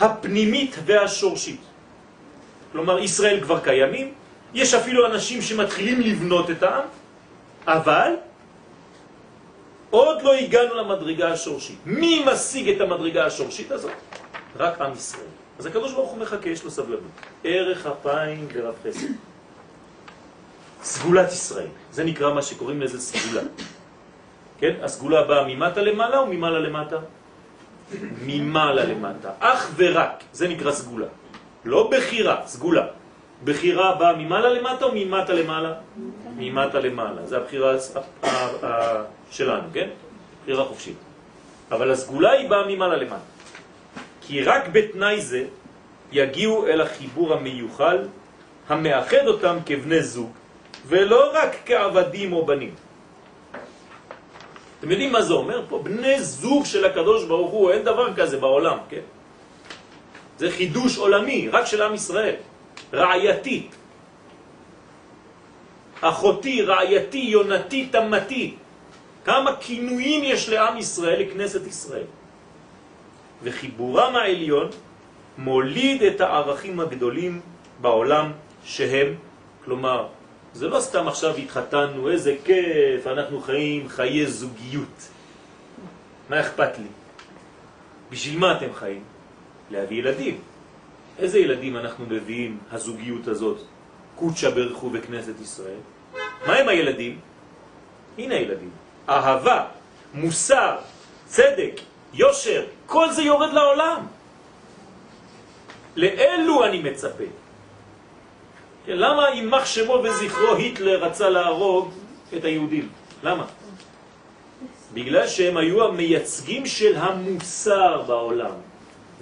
[0.00, 1.60] הפנימית והשורשית.
[2.72, 4.12] כלומר, ישראל כבר קיימים,
[4.54, 6.84] יש אפילו אנשים שמתחילים לבנות את העם,
[7.66, 8.14] אבל
[9.90, 11.78] עוד לא הגענו למדרגה השורשית.
[11.86, 13.92] מי משיג את המדרגה השורשית הזאת?
[14.56, 15.26] רק עם ישראל.
[15.58, 17.10] אז הקדוש הוא מחכה, יש לו סבלנות.
[17.44, 19.06] ערך אפיים ורב חסד.
[20.82, 23.42] סגולת ישראל, זה נקרא מה שקוראים לזה סגולה.
[24.58, 24.74] כן?
[24.82, 26.96] הסגולה באה ממטה למעלה או ממעלה למטה?
[28.26, 29.30] ממעלה למטה.
[29.40, 31.06] אך ורק, זה נקרא סגולה.
[31.64, 32.86] לא בחירה, סגולה.
[33.44, 35.72] בחירה באה ממעלה למטה או ממטה למעלה?
[36.36, 37.26] ממטה למעלה.
[37.26, 37.74] זה הבחירה
[39.30, 39.88] שלנו, כן?
[40.42, 40.96] בחירה חופשית.
[41.70, 43.30] אבל הסגולה היא באה ממעלה למטה.
[44.20, 45.44] כי רק בתנאי זה
[46.12, 47.98] יגיעו אל החיבור המיוחל
[48.68, 50.30] המאחד אותם כבני זוג,
[50.86, 52.74] ולא רק כעבדים או בנים.
[54.80, 55.78] אתם יודעים מה זה אומר פה?
[55.84, 59.04] בני זוג של הקדוש ברוך הוא, אין דבר כזה בעולם, כן?
[60.38, 62.34] זה חידוש עולמי, רק של עם ישראל,
[62.92, 63.68] רעייתי.
[66.00, 68.54] אחותי, רעייתי, יונתי, תמתי.
[69.24, 72.08] כמה כינויים יש לעם ישראל, לכנסת ישראל.
[73.42, 74.68] וחיבורם העליון
[75.38, 77.40] מוליד את הערכים הגדולים
[77.80, 78.32] בעולם
[78.64, 79.14] שהם,
[79.64, 80.06] כלומר,
[80.54, 85.08] זה לא סתם עכשיו התחתנו, איזה כיף, אנחנו חיים חיי זוגיות.
[86.30, 86.86] מה אכפת לי?
[88.10, 89.02] בשביל מה אתם חיים?
[89.70, 90.40] להביא ילדים.
[91.18, 93.58] איזה ילדים אנחנו מביאים, הזוגיות הזאת,
[94.16, 95.80] קודשה ברכו בכנסת ישראל?
[96.46, 97.18] מה הם הילדים?
[98.18, 98.70] הנה הילדים.
[99.08, 99.64] אהבה,
[100.14, 100.76] מוסר,
[101.26, 101.80] צדק,
[102.14, 104.06] יושר, כל זה יורד לעולם.
[105.96, 107.24] לאלו אני מצפה.
[108.90, 111.90] כן, למה יימח שמו וזכרו היטלר רצה להרוג
[112.36, 112.88] את היהודים?
[113.22, 113.46] למה?
[114.94, 118.50] בגלל שהם היו המייצגים של המוסר בעולם.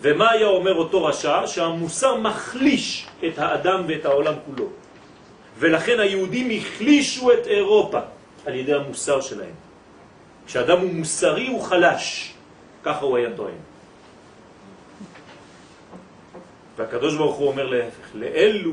[0.00, 1.46] ומה היה אומר אותו רשע?
[1.46, 4.66] שהמוסר מחליש את האדם ואת העולם כולו.
[5.58, 8.00] ולכן היהודים החלישו את אירופה
[8.46, 9.54] על ידי המוסר שלהם.
[10.46, 12.34] כשאדם הוא מוסרי הוא חלש,
[12.82, 13.60] ככה הוא היה טוען.
[16.76, 18.72] והקדוש ברוך הוא אומר להפך, לאלו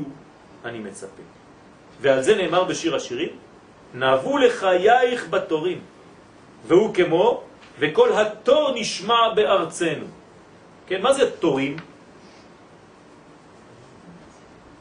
[0.66, 1.22] אני מצפה.
[2.00, 3.28] ועל זה נאמר בשיר השירים,
[3.94, 5.80] נבו לחייך בתורים,
[6.66, 7.42] והוא כמו,
[7.78, 10.06] וכל התור נשמע בארצנו.
[10.86, 11.76] כן, מה זה תורים?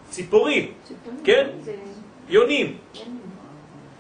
[0.09, 0.73] ציפורים,
[1.23, 1.47] כן?
[2.29, 2.77] יונים.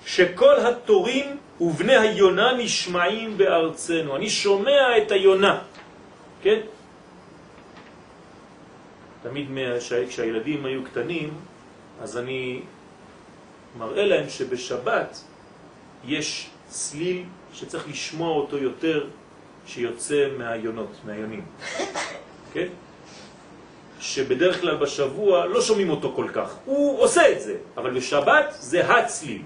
[0.05, 4.15] שכל התורים ובני היונה נשמעים בארצנו.
[4.15, 5.61] אני שומע את היונה,
[6.41, 6.59] כן?
[9.23, 9.47] תמיד
[10.09, 11.29] כשהילדים היו קטנים,
[12.01, 12.61] אז אני
[13.77, 15.23] מראה להם שבשבת
[16.07, 19.07] יש צליל שצריך לשמוע אותו יותר
[19.67, 21.45] שיוצא מהיונות, מהיונים,
[22.53, 22.67] כן?
[23.99, 28.87] שבדרך כלל בשבוע לא שומעים אותו כל כך, הוא עושה את זה, אבל בשבת זה
[28.89, 29.41] הצליל.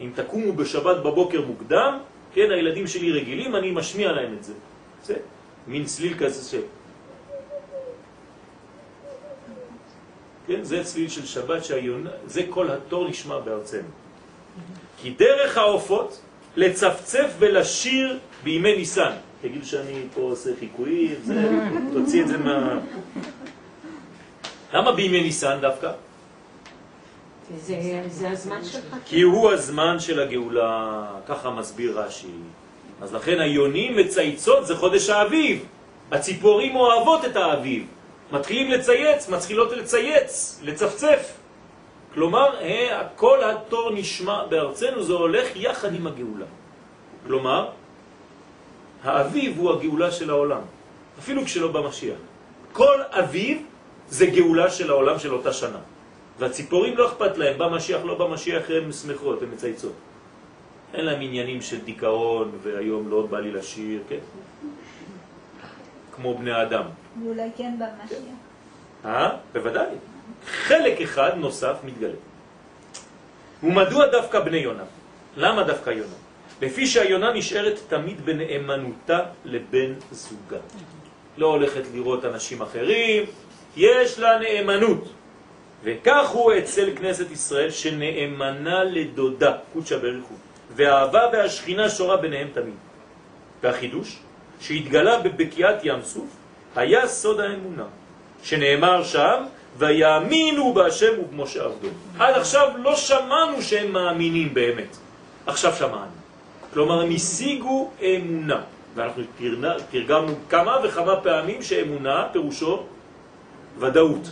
[0.00, 1.98] אם תקומו בשבת בבוקר מוקדם,
[2.34, 4.52] כן, הילדים שלי רגילים, אני משמיע להם את זה.
[5.04, 5.14] זה
[5.66, 6.60] מין צליל כזה ש...
[10.50, 13.88] כן, זה צליל של שבת שהיונה, זה כל התור נשמע בארצנו.
[15.02, 16.20] כי דרך העופות
[16.56, 19.12] לצפצף ולשיר בימי ניסן.
[19.42, 21.50] תגידו שאני פה עושה חיקויים, זה,
[21.92, 22.78] תוציא את זה מה...
[24.74, 25.92] למה בימי ניסן דווקא?
[27.56, 28.96] זה, זה הזמן שלך.
[29.04, 32.26] כי הוא הזמן של הגאולה, ככה מסביר רש"י.
[33.02, 35.64] אז לכן היונים מצייצות זה חודש האביב.
[36.12, 37.86] הציפורים אוהבות את האביב.
[38.32, 41.36] מתחילים לצייץ, מתחילות לצייץ, לצפצף.
[42.14, 42.56] כלומר,
[43.16, 46.46] כל התור נשמע בארצנו, זה הולך יחד עם הגאולה.
[47.26, 47.68] כלומר,
[49.04, 50.60] האביב הוא הגאולה של העולם,
[51.18, 52.18] אפילו כשלא במשיח.
[52.72, 53.62] כל אביב
[54.08, 55.78] זה גאולה של העולם של אותה שנה.
[56.38, 59.92] והציפורים לא אכפת להם, במשיח, לא במשיח, הן שמחות, הן מצייצות.
[60.94, 64.18] אין להם עניינים של דיכאון, והיום לא בא לי לשיר, כן?
[66.16, 66.84] כמו בני האדם.
[67.22, 68.18] ואולי כן במשיח.
[69.04, 69.28] אה?
[69.52, 69.86] בוודאי.
[70.46, 72.16] חלק אחד נוסף מתגלה.
[73.62, 74.84] ומדוע דווקא בני יונה?
[75.36, 76.14] למה דווקא יונה?
[76.62, 80.60] לפי שהיונה נשארת תמיד בנאמנותה לבן זוגה.
[81.36, 83.24] לא הולכת לראות אנשים אחרים,
[83.76, 85.12] יש לה נאמנות.
[85.84, 90.34] וכך הוא אצל כנסת ישראל שנאמנה לדודה, קודשא בריחו,
[90.76, 92.74] והאהבה והשכינה שורה ביניהם תמיד.
[93.62, 94.18] והחידוש,
[94.60, 96.36] שהתגלה בבקיעת ים סוף,
[96.76, 97.84] היה סוד האמונה,
[98.42, 99.44] שנאמר שם,
[99.78, 101.88] ויאמינו בהשם ובמשה עבדו.
[102.18, 104.96] עד עכשיו לא שמענו שהם מאמינים באמת,
[105.46, 106.20] עכשיו שמענו.
[106.72, 108.60] כלומר, הם השיגו אמונה,
[108.94, 109.22] ואנחנו
[109.90, 112.82] תרגמנו כמה וכמה פעמים שאמונה פירושו
[113.78, 114.30] ודאות.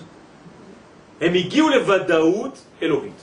[1.21, 3.21] הם הגיעו לוודאות אלוהית.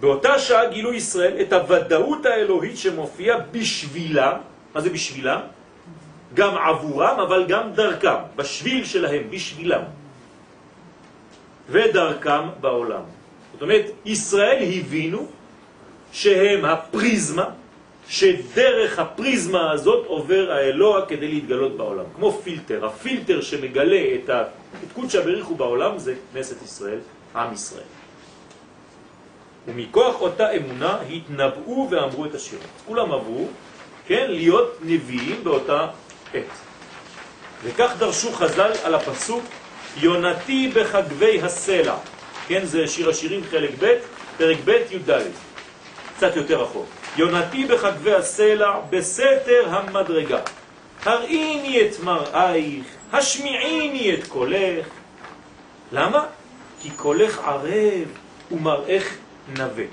[0.00, 4.36] באותה שעה גילו ישראל את הוודאות האלוהית שמופיעה בשבילם,
[4.74, 5.40] מה זה בשבילם?
[6.34, 9.82] גם עבורם, אבל גם דרכם, בשביל שלהם, בשבילם.
[11.70, 13.02] ודרכם בעולם.
[13.52, 15.26] זאת אומרת, ישראל הבינו
[16.12, 17.46] שהם הפריזמה,
[18.08, 22.04] שדרך הפריזמה הזאת עובר האלוה כדי להתגלות בעולם.
[22.16, 24.42] כמו פילטר, הפילטר שמגלה את, ה...
[24.84, 26.98] את קודשא בריחו בעולם זה כנסת ישראל,
[27.34, 27.88] עם ישראל.
[29.66, 32.66] ומכוח אותה אמונה התנבאו ואמרו את השירות.
[32.86, 33.48] כולם עברו,
[34.06, 35.86] כן, להיות נביאים באותה
[36.34, 36.42] עת.
[37.64, 39.44] וכך דרשו חז"ל על הפסוק
[39.96, 41.96] יונתי בחגבי הסלע.
[42.48, 43.94] כן, זה שיר השירים חלק ב',
[44.38, 45.22] פרק ב' י"ד.
[46.16, 46.86] קצת יותר רחוק.
[47.16, 50.40] יונתי בחגבי הסלע בסתר המדרגה.
[51.04, 54.86] הראיני את מראייך, השמיעיני את קולך.
[55.92, 56.24] למה?
[56.82, 58.08] כי קולך ערב
[58.50, 59.16] ומראייך
[59.48, 59.84] נווה.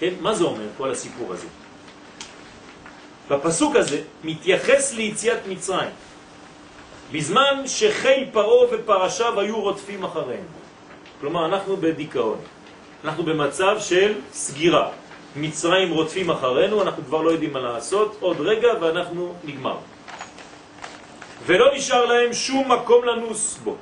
[0.00, 1.46] כן, מה זה אומר כל הסיפור הזה?
[3.30, 5.90] והפסוק הזה מתייחס ליציאת מצרים.
[7.12, 10.44] בזמן שחיל פרעה ופרשיו היו רודפים אחריהם.
[11.20, 12.38] כלומר, אנחנו בדיכאון.
[13.04, 14.88] אנחנו במצב של סגירה.
[15.36, 19.76] מצרים רודפים אחרינו, אנחנו כבר לא יודעים מה לעשות, עוד רגע ואנחנו נגמר.
[21.46, 23.76] ולא נשאר להם שום מקום לנוס בו,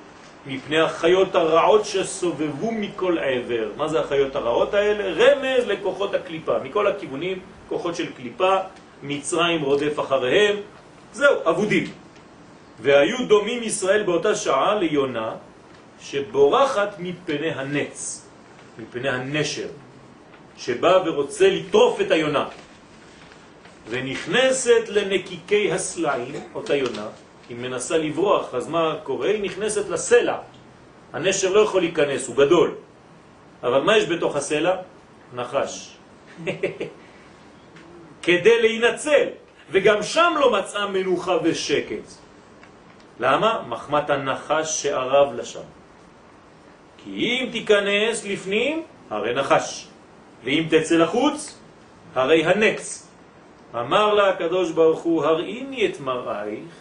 [0.47, 3.69] מפני החיות הרעות שסובבו מכל עבר.
[3.77, 5.05] מה זה החיות הרעות האלה?
[5.25, 8.57] רמז לכוחות הקליפה, מכל הכיוונים, כוחות של קליפה,
[9.03, 10.57] מצרים רודף אחריהם,
[11.13, 11.85] זהו, אבודים.
[12.81, 15.35] והיו דומים ישראל באותה שעה ליונה
[16.01, 18.27] שבורחת מפני הנץ,
[18.79, 19.69] מפני הנשר,
[20.57, 22.49] שבא ורוצה לטרוף את היונה,
[23.89, 27.07] ונכנסת לנקיקי הסלעים, אותה יונה,
[27.49, 29.29] היא מנסה לברוח, אז מה קורה?
[29.29, 30.37] היא נכנסת לסלע.
[31.13, 32.75] הנשר לא יכול להיכנס, הוא גדול.
[33.63, 34.77] אבל מה יש בתוך הסלע?
[35.35, 35.97] נחש.
[38.29, 39.27] כדי להינצל,
[39.71, 42.05] וגם שם לא מצאה מנוחה ושקט.
[43.21, 43.63] למה?
[43.69, 45.65] מחמת הנחש שערב לשם.
[46.99, 49.89] כי אם תיכנס לפנים, הרי נחש,
[50.45, 51.59] ואם תצא לחוץ,
[52.15, 53.09] הרי הנקס.
[53.75, 56.73] אמר לה הקדוש ברוך הוא, הראיני את מראייך,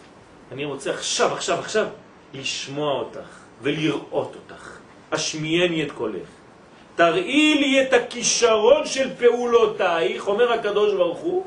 [0.52, 1.86] אני רוצה עכשיו, עכשיו, עכשיו,
[2.34, 3.28] לשמוע אותך
[3.62, 4.78] ולראות אותך.
[5.12, 6.28] השמיעני את קולך.
[6.98, 11.46] תראי לי את הכישרון של פעולותייך, אומר הקדוש ברוך הוא,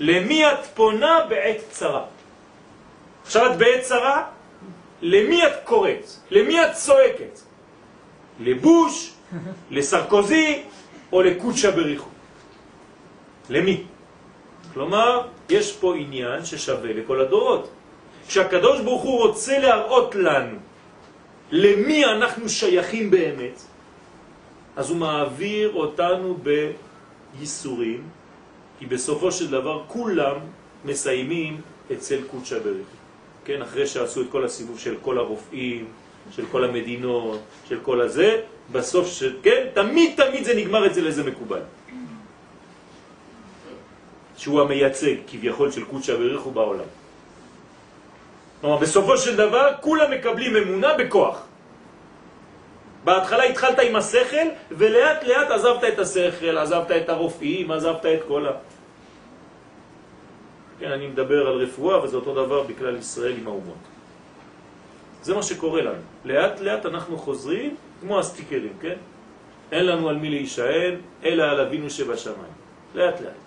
[0.00, 2.04] למי את פונה בעת צרה.
[3.22, 4.24] עכשיו את בעת צרה,
[5.02, 6.06] למי את קוראת?
[6.30, 7.40] למי את צועקת?
[8.40, 9.12] לבוש,
[9.70, 10.62] לסרקוזי
[11.12, 12.10] או לקוצ'ה בריחו?
[13.50, 13.82] למי?
[14.74, 17.70] כלומר, יש פה עניין ששווה לכל הדורות.
[18.28, 20.56] כשהקדוש ברוך הוא רוצה להראות לנו
[21.50, 23.62] למי אנחנו שייכים באמת,
[24.76, 26.38] אז הוא מעביר אותנו
[27.36, 28.02] בייסורים,
[28.78, 30.36] כי בסופו של דבר כולם
[30.84, 31.60] מסיימים
[31.92, 32.86] אצל קודשא בריך.
[33.44, 35.84] כן, אחרי שעשו את כל הסיבוב של כל הרופאים,
[36.30, 38.40] של כל המדינות, של כל הזה,
[38.72, 39.22] בסוף, ש...
[39.42, 41.60] כן, תמיד תמיד זה נגמר אצל איזה מקובל.
[44.36, 46.90] שהוא המייצג כביכול של קודשא בריך בעולם.
[48.60, 51.42] כלומר, בסופו של דבר כולם מקבלים אמונה בכוח.
[53.06, 58.46] בהתחלה התחלת עם השכל, ולאט לאט עזבת את השכל, עזבת את הרופאים, עזבת את כל
[58.46, 58.50] ה...
[60.78, 63.82] כן, אני מדבר על רפואה, וזה אותו דבר בכלל ישראל עם האומות.
[65.22, 66.02] זה מה שקורה לנו.
[66.24, 68.98] לאט לאט אנחנו חוזרים כמו הסטיקרים, כן?
[69.72, 72.54] אין לנו על מי להישען, אלא על אבינו שבשמיים.
[72.94, 73.42] לאט לאט.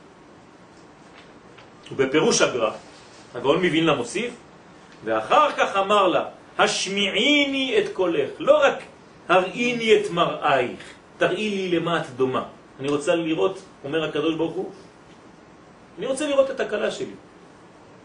[1.91, 2.72] ובפירוש הגר"א,
[3.36, 4.34] הגאון מווילנה מוסיף,
[5.04, 6.26] ואחר כך אמר לה,
[6.58, 8.80] השמיעיני את קולך, לא רק
[9.29, 10.83] הראיני את מראייך,
[11.17, 12.43] תראי לי למה את דומה.
[12.79, 14.69] אני רוצה לראות, אומר הקדוש ברוך הוא,
[15.97, 17.15] אני רוצה לראות את הקלה שלי.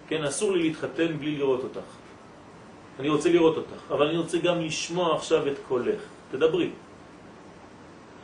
[0.08, 1.88] כן, אסור לי להתחתן בלי לראות אותך.
[3.00, 6.00] אני רוצה לראות אותך, אבל אני רוצה גם לשמוע עכשיו את קולך.
[6.30, 6.70] תדברי.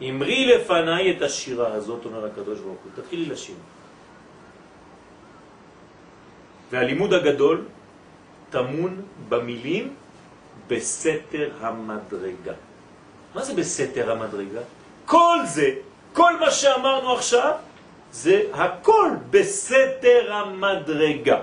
[0.03, 3.57] אמרי לפניי את השירה הזאת, אומר הקדוש ברוך הוא, תתחילי לשיר.
[6.71, 7.65] והלימוד הגדול
[8.51, 9.95] טמון במילים
[10.69, 12.70] בסתר המדרגה.
[13.35, 14.61] מה זה בסתר המדרגה?
[15.07, 15.71] כל זה,
[16.13, 17.53] כל מה שאמרנו עכשיו,
[18.13, 21.41] זה הכל בסתר המדרגה.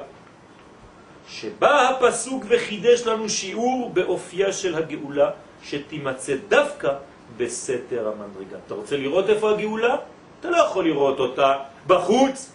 [1.28, 5.30] שבא הפסוק וחידש לנו שיעור באופייה של הגאולה
[5.64, 6.94] שתימצא דווקא
[7.38, 8.58] בסתר המדרגה.
[8.66, 9.96] אתה רוצה לראות איפה הגאולה?
[10.40, 11.54] אתה לא יכול לראות אותה
[11.88, 12.52] בחוץ,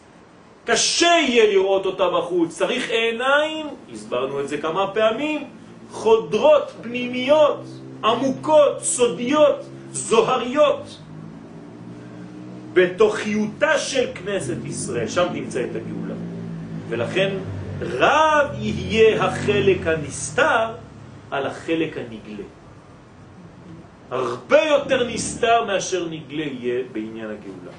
[0.64, 5.50] קשה יהיה לראות אותה בחוץ, צריך עיניים, הסברנו את זה כמה פעמים,
[5.90, 7.60] חודרות פנימיות,
[8.04, 10.98] עמוקות, סודיות, זוהריות,
[12.72, 16.14] בתוכיותה של כנסת ישראל, שם תמצא את הגאולה.
[16.88, 17.34] ולכן
[17.80, 20.74] רב יהיה החלק הנסתר
[21.30, 22.44] על החלק הנגלה.
[24.10, 27.72] הרבה יותר נסתר מאשר נגלה יהיה בעניין הגאולה.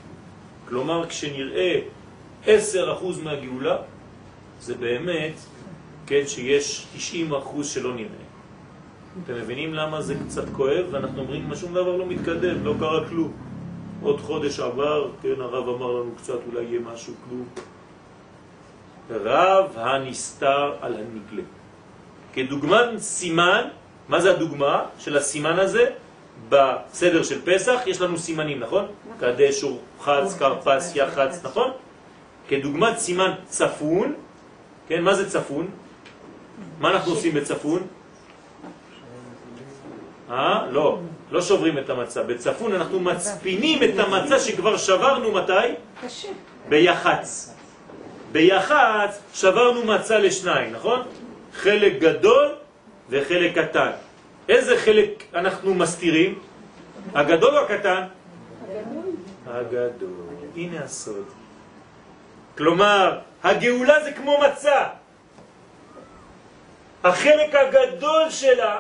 [0.68, 1.80] כלומר, כשנראה
[2.46, 2.50] 10%
[3.24, 3.78] מהגאולה,
[4.60, 5.34] זה באמת,
[6.08, 8.24] כן, שיש 90% שלא נראה.
[9.24, 10.86] אתם מבינים למה זה קצת כואב?
[10.92, 13.32] ואנחנו אומרים, שום דבר לא מתקדם, לא קרה כלום.
[14.02, 17.46] עוד חודש עבר, כן, הרב אמר לנו קצת, אולי יהיה משהו, כלום.
[19.10, 21.44] רב הנסתר על הנגלה.
[22.34, 23.68] כדוגמן סימן,
[24.10, 25.90] מה זה הדוגמה של הסימן הזה?
[26.50, 28.86] בסדר של פסח יש לנו סימנים, נכון?
[29.20, 31.72] קדש, אורחץ, קרפס, יחץ, נכון?
[32.48, 34.14] כדוגמת סימן צפון,
[34.88, 35.68] כן, מה זה צפון?
[36.80, 37.88] מה אנחנו עושים בצפון?
[40.34, 40.66] אה?
[40.72, 41.00] לא,
[41.32, 42.24] לא שוברים את המצה.
[42.24, 45.54] בצפון אנחנו מצפינים את המצה שכבר שברנו מתי?
[46.70, 47.54] ביחץ.
[48.32, 51.02] ביחד שברנו מצה לשניים, נכון?
[51.54, 52.56] חלק גדול
[53.10, 53.92] וחלק קטן.
[54.50, 56.40] איזה חלק אנחנו מסתירים?
[57.16, 58.04] הגדול או הקטן?
[59.48, 60.10] הגדול.
[60.56, 61.26] הנה הסוד.
[62.58, 64.84] כלומר, הגאולה זה כמו מצה.
[67.04, 68.80] החלק הגדול שלה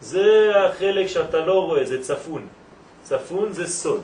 [0.00, 2.46] זה החלק שאתה לא רואה, זה צפון.
[3.02, 4.02] צפון זה סוד.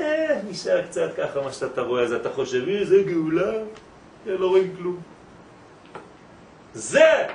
[0.00, 3.52] אה, נשאר קצת ככה מה שאתה רואה, אז אתה חושב, אה, זה גאולה,
[4.26, 5.00] אה, לא רואים כלום.
[6.74, 7.26] זה,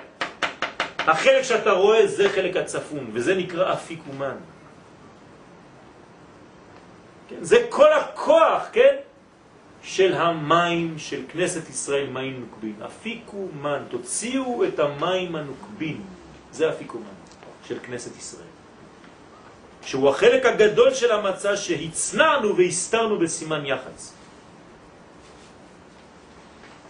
[1.00, 4.36] החלק שאתה רואה זה חלק הצפון, וזה נקרא אפיקומן.
[7.30, 7.36] כן?
[7.42, 8.96] זה כל הכוח, כן?
[9.84, 12.76] של המים של כנסת ישראל, מים נוקבים.
[12.86, 16.15] אפיקו מן, תוציאו את המים הנוקבים.
[16.56, 17.06] זה אפיקו מן
[17.68, 18.48] של כנסת ישראל.
[19.82, 24.14] שהוא החלק הגדול של המצה שהצנענו והסתרנו בסימן יחץ.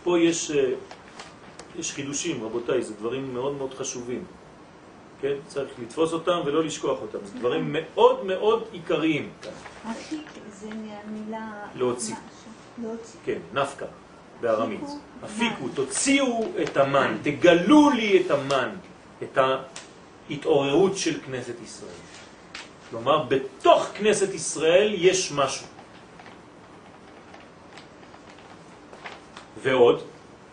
[0.03, 0.74] פה יש, אה,
[1.76, 4.24] יש חידושים, רבותיי, זה דברים מאוד מאוד חשובים.
[5.22, 5.34] כן?
[5.47, 7.18] צריך לתפוס אותם ולא לשכוח אותם.
[7.26, 9.30] זה דברים מאוד מאוד עיקריים.
[9.91, 11.51] אפיק זה מהמילה...
[11.76, 12.16] להוציא.
[12.82, 13.20] להוציא.
[13.26, 13.86] כן, נפקה
[14.41, 14.82] בארמית.
[15.26, 18.70] אפיקו, תוציאו את המן, תגלו לי את המן,
[19.24, 19.38] את
[20.30, 22.01] ההתעוררות של כנסת ישראל.
[22.89, 25.68] כלומר, בתוך כנסת ישראל יש משהו.
[29.61, 30.03] ועוד,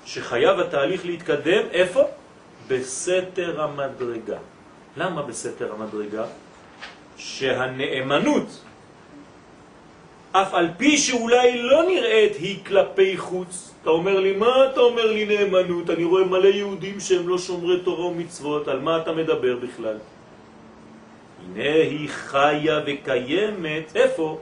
[0.05, 2.03] שחייב התהליך להתקדם, איפה?
[2.69, 4.39] בסתר המדרגה.
[4.97, 6.25] למה בסתר המדרגה?
[7.17, 8.65] שהנאמנות,
[10.33, 15.07] אף על פי שאולי לא נראית היא כלפי חוץ, אתה אומר לי, מה אתה אומר
[15.07, 15.91] לי נאמנות?
[15.91, 19.97] אני רואה מלא יהודים שהם לא שומרי תורה ומצוות, על מה אתה מדבר בכלל?
[21.45, 24.39] הנה היא חיה וקיימת, איפה?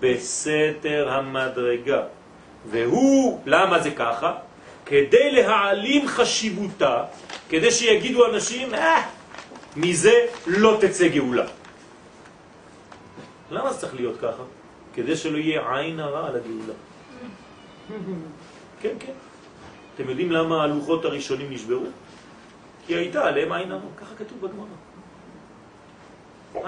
[0.00, 2.02] בסתר המדרגה.
[2.70, 4.34] והוא, למה זה ככה?
[4.86, 7.04] כדי להעלים חשיבותה,
[7.48, 9.02] כדי שיגידו אנשים, אה,
[9.76, 11.46] מזה לא תצא גאולה.
[13.50, 14.42] למה זה צריך להיות ככה?
[15.02, 16.74] כדי שלא יהיה עין הרע על הגאולה.
[18.80, 19.12] כן, כן.
[19.94, 21.84] אתם יודעים למה הלוחות הראשונים נשברו?
[22.86, 24.66] כי הייתה עליהם עין הרע, ככה כתוב בגמרא.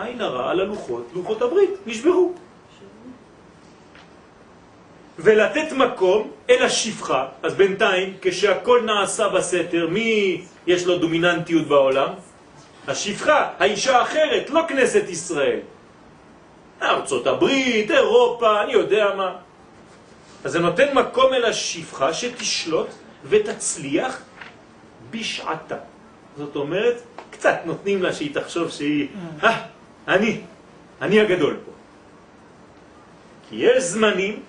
[0.04, 2.32] עין הרע על הלוחות, לוחות הברית, נשברו.
[5.18, 12.08] ולתת מקום אל השפחה, אז בינתיים כשהכל נעשה בסתר, מי יש לו דומיננטיות בעולם?
[12.88, 15.60] השפחה, האישה האחרת, לא כנסת ישראל.
[16.82, 19.36] ארצות הברית, אירופה, אני יודע מה.
[20.44, 22.88] אז זה נותן מקום אל השפחה שתשלוט
[23.28, 24.22] ותצליח
[25.10, 25.76] בשעתה.
[26.36, 29.08] זאת אומרת, קצת נותנים לה שהיא תחשוב שהיא,
[29.42, 29.60] אה,
[30.08, 30.40] אני,
[31.02, 31.72] אני הגדול פה.
[33.48, 34.40] כי יש זמנים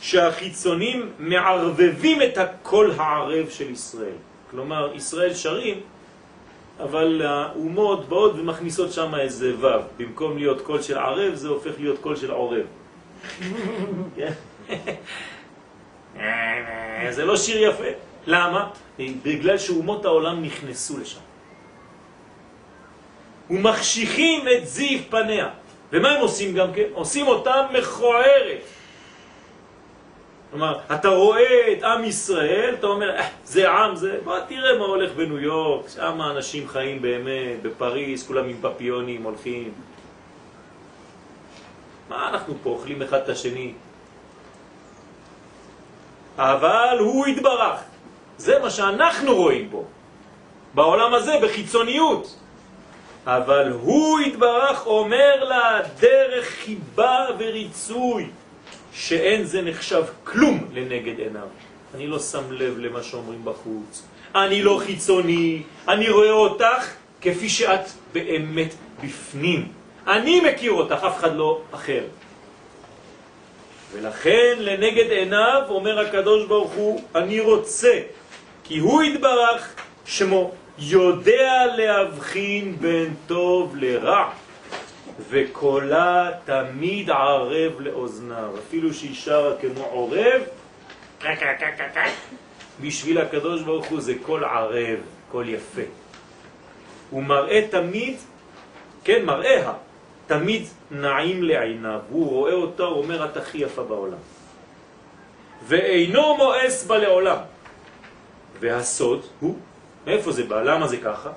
[0.00, 4.18] שהחיצונים מערבבים את הקול הערב של ישראל.
[4.50, 5.80] כלומר, ישראל שרים,
[6.80, 9.68] אבל האומות באות ומכניסות שם איזה וו.
[9.96, 12.66] במקום להיות קול של ערב, זה הופך להיות קול של עורב.
[14.16, 14.32] כן?
[17.10, 17.84] זה לא שיר יפה.
[18.26, 18.70] למה?
[18.98, 21.20] בגלל שאומות העולם נכנסו לשם.
[23.50, 25.48] ומחשיכים את זיו פניה.
[25.92, 26.88] ומה הם עושים גם כן?
[26.92, 28.60] עושים אותם מכוערת.
[30.50, 34.18] כלומר, אתה רואה את עם ישראל, אתה אומר, אה, זה עם, זה...
[34.24, 39.72] בוא תראה מה הולך בניו יורק, שם אנשים חיים באמת, בפריז, כולם עם פפיונים הולכים.
[42.08, 43.72] מה אנחנו פה אוכלים אחד את השני?
[46.38, 47.80] אבל הוא התברך.
[48.36, 49.84] זה מה שאנחנו רואים פה.
[50.74, 52.38] בעולם הזה, בחיצוניות.
[53.26, 58.30] אבל הוא התברך אומר לה דרך חיבה וריצוי.
[58.92, 61.48] שאין זה נחשב כלום לנגד עיניו.
[61.94, 64.02] אני לא שם לב למה שאומרים בחוץ,
[64.34, 68.74] אני לא חיצוני, אני רואה אותך כפי שאת באמת
[69.04, 69.68] בפנים.
[70.06, 72.02] אני מכיר אותך, אף אחד לא אחר.
[73.92, 78.00] ולכן לנגד עיניו אומר הקדוש ברוך הוא, אני רוצה,
[78.64, 79.74] כי הוא יתברך
[80.06, 84.30] שמו יודע להבחין בין טוב לרע.
[85.30, 90.42] וקולה תמיד ערב לאוזניו, אפילו שהיא שרה כמו עורב,
[92.80, 94.98] בשביל הקדוש ברוך הוא זה קול ערב,
[95.30, 95.82] קול יפה.
[97.10, 98.16] הוא מראה תמיד,
[99.04, 99.72] כן, מראיה,
[100.26, 104.18] תמיד נעים לעיניו, הוא רואה אותה, הוא אומר, את הכי יפה בעולם.
[105.66, 107.38] ואינו מואס בה לעולם.
[108.60, 109.58] והסוד הוא,
[110.06, 110.62] מאיפה זה בא?
[110.62, 111.30] למה זה ככה?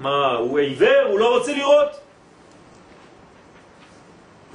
[0.00, 1.06] מה, הוא עיוור?
[1.08, 2.01] הוא לא רוצה לראות?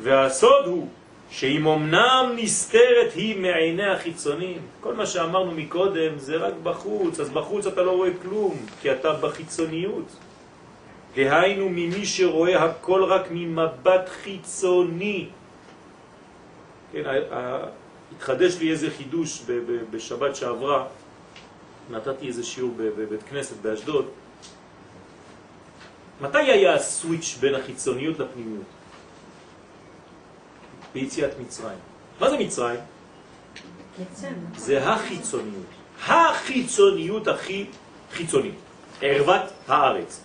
[0.02, 0.88] והסוד הוא
[1.30, 4.58] שאם אמנם נסתרת היא מעיני החיצונים.
[4.82, 9.14] כל מה שאמרנו מקודם זה רק בחוץ, אז בחוץ אתה לא רואה כלום, כי אתה
[9.14, 10.16] בחיצוניות.
[11.16, 15.28] דהיינו ממי שרואה הכל רק ממבט חיצוני.
[16.92, 17.04] כן,
[18.16, 19.44] התחדש לי איזה חידוש
[19.92, 20.86] בשבת שעברה,
[21.92, 24.06] נתתי איזה שיעור בבית כנסת באשדוד.
[26.22, 28.77] מתי היה הסוויץ' בין החיצוניות לפנימיות?
[30.98, 31.78] ביציאת מצרים.
[32.20, 32.80] מה זה מצרים?
[34.56, 35.66] זה החיצוניות.
[36.08, 37.66] החיצוניות הכי
[38.14, 38.54] חיצונית.
[39.02, 40.22] ערוות הארץ.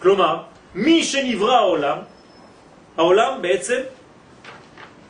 [0.00, 0.42] כלומר,
[0.74, 1.98] מי שנברא העולם,
[2.96, 3.80] העולם בעצם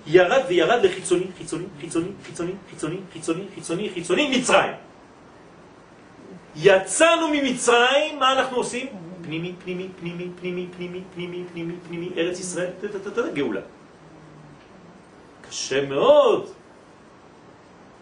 [0.07, 4.73] ירד וירד לחיצוני, חיצוני, חיצוני, חיצוני, חיצוני, חיצוני, חיצוני, חיצוני, מצרים.
[6.57, 8.87] יצאנו ממצרים, מה אנחנו עושים?
[9.23, 12.71] פנימי, פנימי, פנימי, פנימי, פנימי, פנימי, פנימי, פנימי, ארץ ישראל,
[13.35, 13.78] גאולה.
[15.49, 16.51] קשה מאוד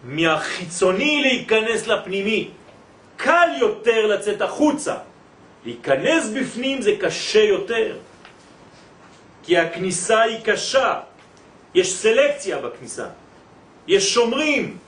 [0.05, 2.51] מהחיצוני להיכנס לפנימי.
[3.17, 4.97] קל יותר לצאת החוצה.
[5.65, 7.97] להיכנס בפנים זה קשה יותר.
[9.43, 11.01] כי הכניסה היא קשה.
[11.75, 13.07] יש סלקציה בכניסה.
[13.87, 14.79] יש שומרים.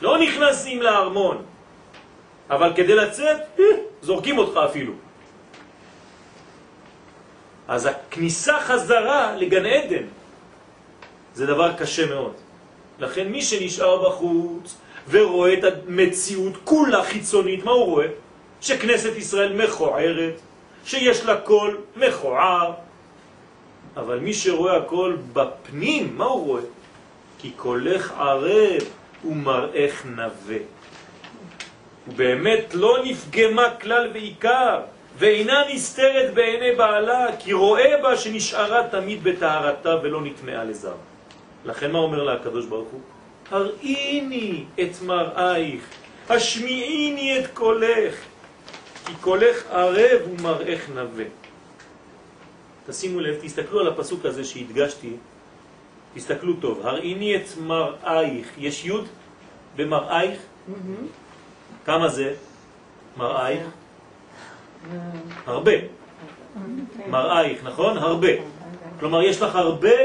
[0.00, 1.42] לא נכנסים לארמון.
[2.50, 3.64] אבל כדי לצאת, אה,
[4.02, 4.92] זורקים אותך אפילו.
[7.68, 10.04] אז הכניסה חזרה לגן עדן
[11.34, 12.32] זה דבר קשה מאוד.
[12.98, 14.76] לכן מי שנשאר בחוץ
[15.10, 18.06] ורואה את המציאות כולה חיצונית, מה הוא רואה?
[18.60, 20.34] שכנסת ישראל מכוערת,
[20.84, 22.72] שיש לה קול מכוער,
[23.96, 26.62] אבל מי שרואה הכל בפנים, מה הוא רואה?
[27.38, 28.82] כי קולך ערב
[29.24, 30.58] ומראך נווה.
[32.08, 34.80] ובאמת לא נפגמה כלל ועיקר,
[35.18, 40.94] ואינה נסתרת בעיני בעלה, כי רואה בה שנשארה תמיד בתארתה ולא נטמעה לזר.
[41.64, 43.00] לכן מה אומר לה הקדוש ברוך הוא?
[43.50, 45.84] הראיני את מראייך,
[46.28, 48.14] השמיעיני את קולך,
[49.06, 51.24] כי קולך ערב ומראך נווה.
[52.86, 55.12] תשימו לב, תסתכלו על הפסוק הזה שהדגשתי,
[56.14, 58.92] תסתכלו טוב, הראיני את מראייך, יש י'
[59.76, 60.38] במראייך?
[61.84, 62.34] כמה זה
[63.16, 63.62] מראייך?
[65.46, 65.72] הרבה.
[67.08, 67.96] מראייך, נכון?
[67.96, 68.28] הרבה.
[69.00, 69.96] כלומר, יש לך הרבה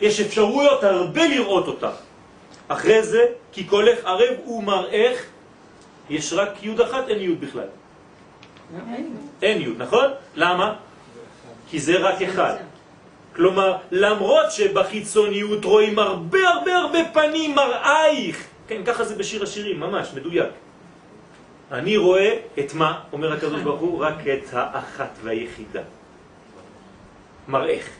[0.00, 1.96] יש אפשרויות הרבה לראות אותך.
[2.68, 5.18] אחרי זה, כי קולך ערב ומראך,
[6.10, 7.68] יש רק י' אחת, אין י' בכלל.
[9.42, 10.10] אין י', נכון?
[10.34, 10.74] למה?
[11.70, 12.54] כי זה רק אחד.
[13.36, 20.08] כלומר, למרות שבחיצוניות רואים הרבה הרבה הרבה פנים מראייך, כן, ככה זה בשיר השירים, ממש,
[20.14, 20.50] מדויק.
[21.72, 25.82] אני רואה את מה, אומר הקדוש ברוך הוא, רק את האחת והיחידה.
[27.48, 27.90] מראייך.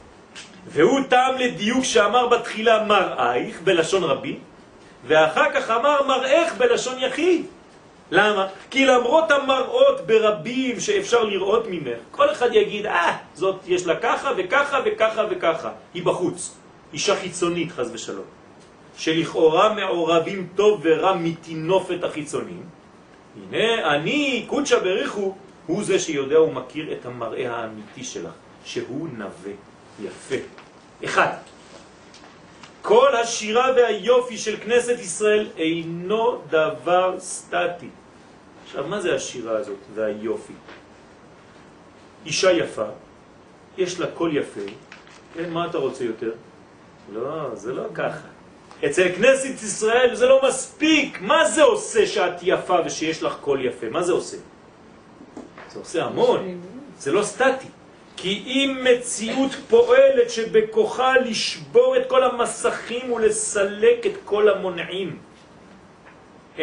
[0.68, 4.36] והוא טעם לדיוק שאמר בתחילה מראייך בלשון רבי,
[5.06, 7.46] ואחר כך אמר מראייך בלשון יחיד.
[8.10, 8.46] למה?
[8.70, 14.32] כי למרות המראות ברבים שאפשר לראות ממך, כל אחד יגיד, אה, זאת יש לה ככה
[14.36, 15.70] וככה וככה וככה.
[15.94, 16.56] היא בחוץ,
[16.92, 18.24] אישה חיצונית חז ושלום,
[18.96, 22.62] שלכאורה מעורבים טוב ורע מתינופת החיצונים.
[23.36, 25.34] הנה, אני, קודשא בריחו,
[25.66, 28.32] הוא זה שיודע ומכיר את המראה האמיתי שלך,
[28.64, 29.52] שהוא נווה.
[30.04, 30.36] יפה.
[31.04, 31.32] אחד,
[32.82, 37.88] כל השירה והיופי של כנסת ישראל אינו דבר סטטי.
[38.64, 40.52] עכשיו, מה זה השירה הזאת והיופי?
[42.26, 42.86] אישה יפה,
[43.78, 44.60] יש לה קול יפה,
[45.34, 46.32] כן, מה אתה רוצה יותר?
[47.12, 48.28] לא, זה לא ככה.
[48.86, 51.18] אצל כנסת ישראל זה לא מספיק.
[51.20, 53.86] מה זה עושה שאת יפה ושיש לך קול יפה?
[53.90, 54.36] מה זה עושה?
[55.72, 56.60] זה עושה המון.
[56.98, 57.68] זה לא סטטי.
[58.16, 65.18] כי אם מציאות פועלת שבכוחה לשבור את כל המסכים ולסלק את כל המונעים.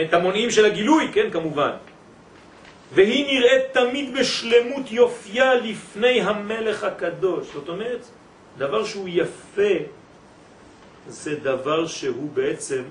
[0.01, 1.71] את המונעים של הגילוי, כן, כמובן.
[2.93, 7.47] והיא נראית תמיד בשלמות יופייה לפני המלך הקדוש.
[7.53, 8.01] זאת אומרת,
[8.57, 9.73] דבר שהוא יפה
[11.07, 12.83] זה דבר שהוא בעצם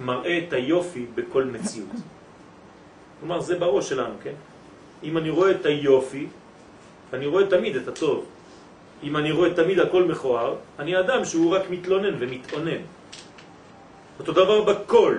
[0.00, 1.96] מראה את היופי בכל מציאות.
[3.20, 4.34] כלומר, זה בראש שלנו, כן?
[5.02, 6.26] אם אני רואה את היופי,
[7.12, 8.26] אני רואה תמיד את הטוב.
[9.02, 12.82] אם אני רואה תמיד הכל מכוער, אני אדם שהוא רק מתלונן ומתאונן.
[14.18, 15.18] אותו דבר בקול.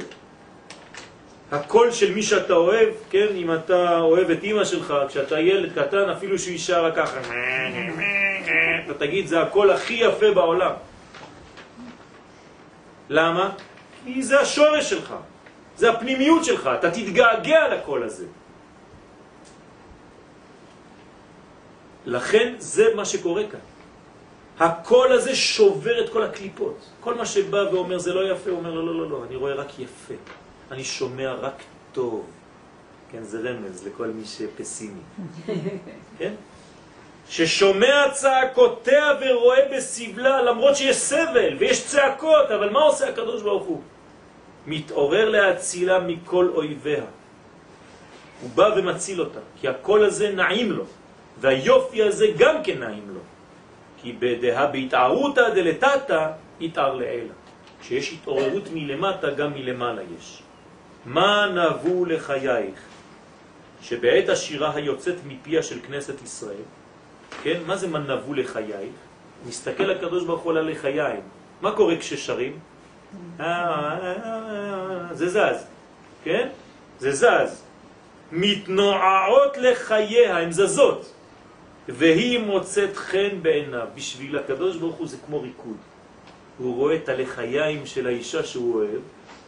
[1.51, 6.09] הקול של מי שאתה אוהב, כן, אם אתה אוהב את אמא שלך, כשאתה ילד קטן,
[6.09, 7.19] אפילו יישאר רק ככה,
[8.85, 10.71] אתה תגיד, זה הקול הכי יפה בעולם.
[13.09, 13.49] למה?
[14.05, 15.13] כי זה השורש שלך,
[15.77, 18.25] זה הפנימיות שלך, אתה תתגעגע לקול הזה.
[22.09, 23.59] לכן זה מה שקורה כאן.
[24.59, 26.77] הקול הזה שובר את כל הקליפות.
[26.99, 29.53] כל מה שבא ואומר זה לא יפה, הוא אומר לא, לא, לא, לא, אני רואה
[29.53, 30.13] רק יפה.
[30.71, 32.25] אני שומע רק טוב.
[33.11, 35.01] כן, זה רמז לכל מי שפסימי.
[36.17, 36.33] כן?
[37.29, 43.81] ששומע צעקותיה ורואה בסבלה, למרות שיש סבל ויש צעקות, אבל מה עושה הקדוש ברוך הוא?
[44.67, 47.03] מתעורר להצילה מכל אויביה.
[48.41, 50.83] הוא בא ומציל אותה, כי הקול הזה נעים לו,
[51.39, 53.19] והיופי הזה גם כן נעים לו.
[54.01, 56.31] כי בדהה בהתערותא דלתתא
[56.61, 57.33] התער לעילה.
[57.81, 60.43] כשיש התעוררות מלמטה, גם מלמעלה יש.
[61.05, 62.79] מה נבו לחייך?
[63.81, 66.67] שבעת השירה היוצאת מפיה של כנסת ישראל,
[67.43, 68.93] כן, מה זה מה נבו לחייך?
[69.47, 71.21] מסתכל הקדוש ברוך הוא על לחיים.
[71.61, 72.59] מה קורה כששרים?
[75.11, 75.65] זה זז,
[76.23, 76.47] כן?
[76.99, 77.63] זה זז.
[78.31, 81.13] מתנועעות לחייה, הן זזות.
[81.87, 83.87] והיא מוצאת חן בעיניו.
[83.95, 85.77] בשביל הקדוש ברוך הוא זה כמו ריקוד.
[86.57, 89.01] הוא רואה את הלחיים של האישה שהוא אוהב,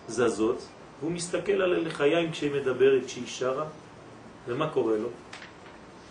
[0.07, 0.67] זזות,
[0.99, 3.65] והוא מסתכל על הלחיים כשהיא מדברת, כשהיא שרה,
[4.47, 5.09] ומה קורה לו?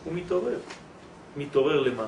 [0.05, 0.59] הוא מתעורר.
[1.37, 2.07] מתעורר למה?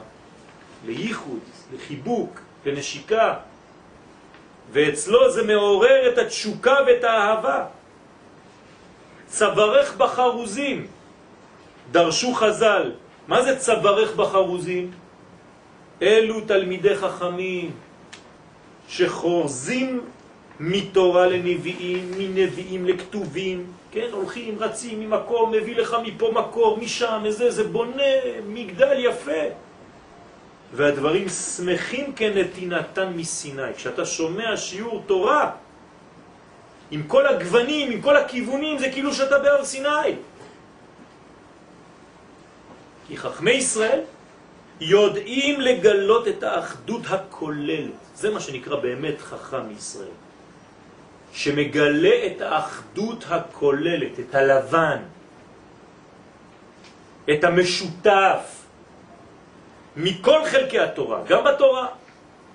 [0.87, 1.41] לייחוד,
[1.75, 3.35] לחיבוק, לנשיקה.
[4.73, 7.67] ואצלו זה מעורר את התשוקה ואת האהבה.
[9.27, 10.87] צווארך בחרוזים,
[11.91, 12.93] דרשו חז"ל,
[13.29, 14.91] מה זה צווארך בחרוזים?
[16.03, 17.70] אלו תלמידי חכמים
[18.89, 20.01] שחורזים
[20.61, 27.64] מתורה לנביאים, מנביאים לכתובים, כן, הולכים, רצים ממקום, מביא לך מפה מקור, משם, איזה, זה
[27.64, 28.12] בונה
[28.47, 29.43] מגדל יפה.
[30.73, 33.75] והדברים שמחים כנתינתן מסיני.
[33.77, 35.51] כשאתה שומע שיעור תורה,
[36.91, 40.16] עם כל הגוונים, עם כל הכיוונים, זה כאילו שאתה בהר סיני.
[43.13, 44.01] כי חכמי ישראל
[44.81, 47.93] יודעים לגלות את האחדות הכוללת.
[48.15, 50.17] זה מה שנקרא באמת חכם ישראל.
[51.33, 54.99] שמגלה את האחדות הכוללת, את הלבן,
[57.31, 58.65] את המשותף,
[59.97, 61.87] מכל חלקי התורה, גם בתורה,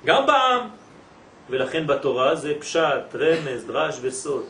[0.05, 0.62] גם בעם.
[1.49, 4.45] ולכן בתורה זה פשט, רמז, דרש וסוד,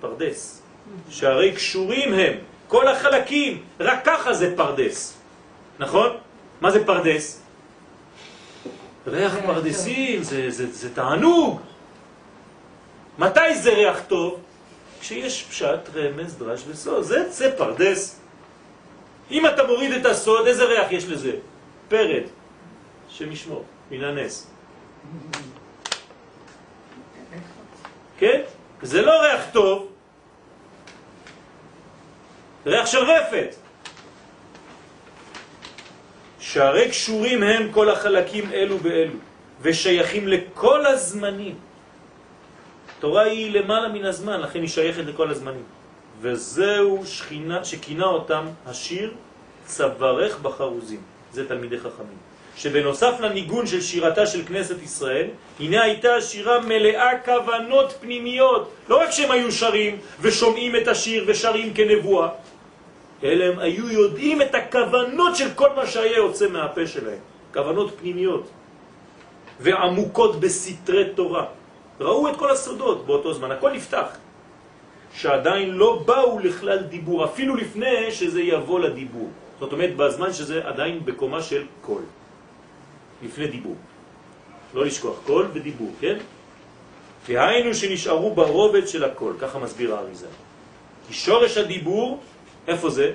[0.00, 0.62] פרדס,
[1.10, 2.34] שהרי קשורים הם,
[2.68, 5.19] כל החלקים, רק ככה זה פרדס.
[5.80, 6.16] נכון?
[6.60, 7.42] מה זה פרדס?
[9.06, 11.60] ריח פרדסים, זה, זה, זה תענוג.
[13.18, 14.40] מתי זה ריח טוב?
[15.00, 17.02] כשיש פשט, רמז, דרש וסוד.
[17.02, 18.20] זה, זה פרדס.
[19.30, 21.32] אם אתה מוריד את הסוד, איזה ריח יש לזה?
[21.88, 22.22] פרד,
[23.08, 24.46] שמשמור, מן הנס.
[28.18, 28.40] כן?
[28.82, 29.88] זה לא ריח טוב,
[32.66, 33.59] ריח של רפת.
[36.40, 39.12] שהרי קשורים הם כל החלקים אלו באלו,
[39.62, 41.54] ושייכים לכל הזמנים.
[43.00, 45.62] תורה היא למעלה מן הזמן, לכן היא שייכת לכל הזמנים.
[46.20, 49.12] וזהו שכינה, שכינה אותם השיר
[49.66, 51.00] צווארך בחרוזים.
[51.32, 52.18] זה תלמידי חכמים.
[52.56, 55.26] שבנוסף לניגון של שירתה של כנסת ישראל,
[55.60, 58.72] הנה הייתה שירה מלאה כוונות פנימיות.
[58.88, 62.28] לא רק שהם היו שרים ושומעים את השיר ושרים כנבואה,
[63.24, 67.18] אלא הם היו יודעים את הכוונות של כל מה שהיה יוצא מהפה שלהם.
[67.52, 68.48] כוונות פנימיות
[69.60, 71.46] ועמוקות בסתרי תורה.
[72.00, 74.08] ראו את כל הסודות באותו זמן, הכל נפתח.
[75.14, 79.28] שעדיין לא באו לכלל דיבור, אפילו לפני שזה יבוא לדיבור.
[79.60, 82.02] זאת אומרת, בזמן שזה עדיין בקומה של קול.
[83.22, 83.76] לפני דיבור.
[84.74, 86.16] לא לשכוח, קול ודיבור, כן?
[87.28, 90.26] והיינו שנשארו ברובד של הקול, ככה מסביר האריזה.
[91.08, 92.20] כי שורש הדיבור
[92.68, 93.12] איפה זה?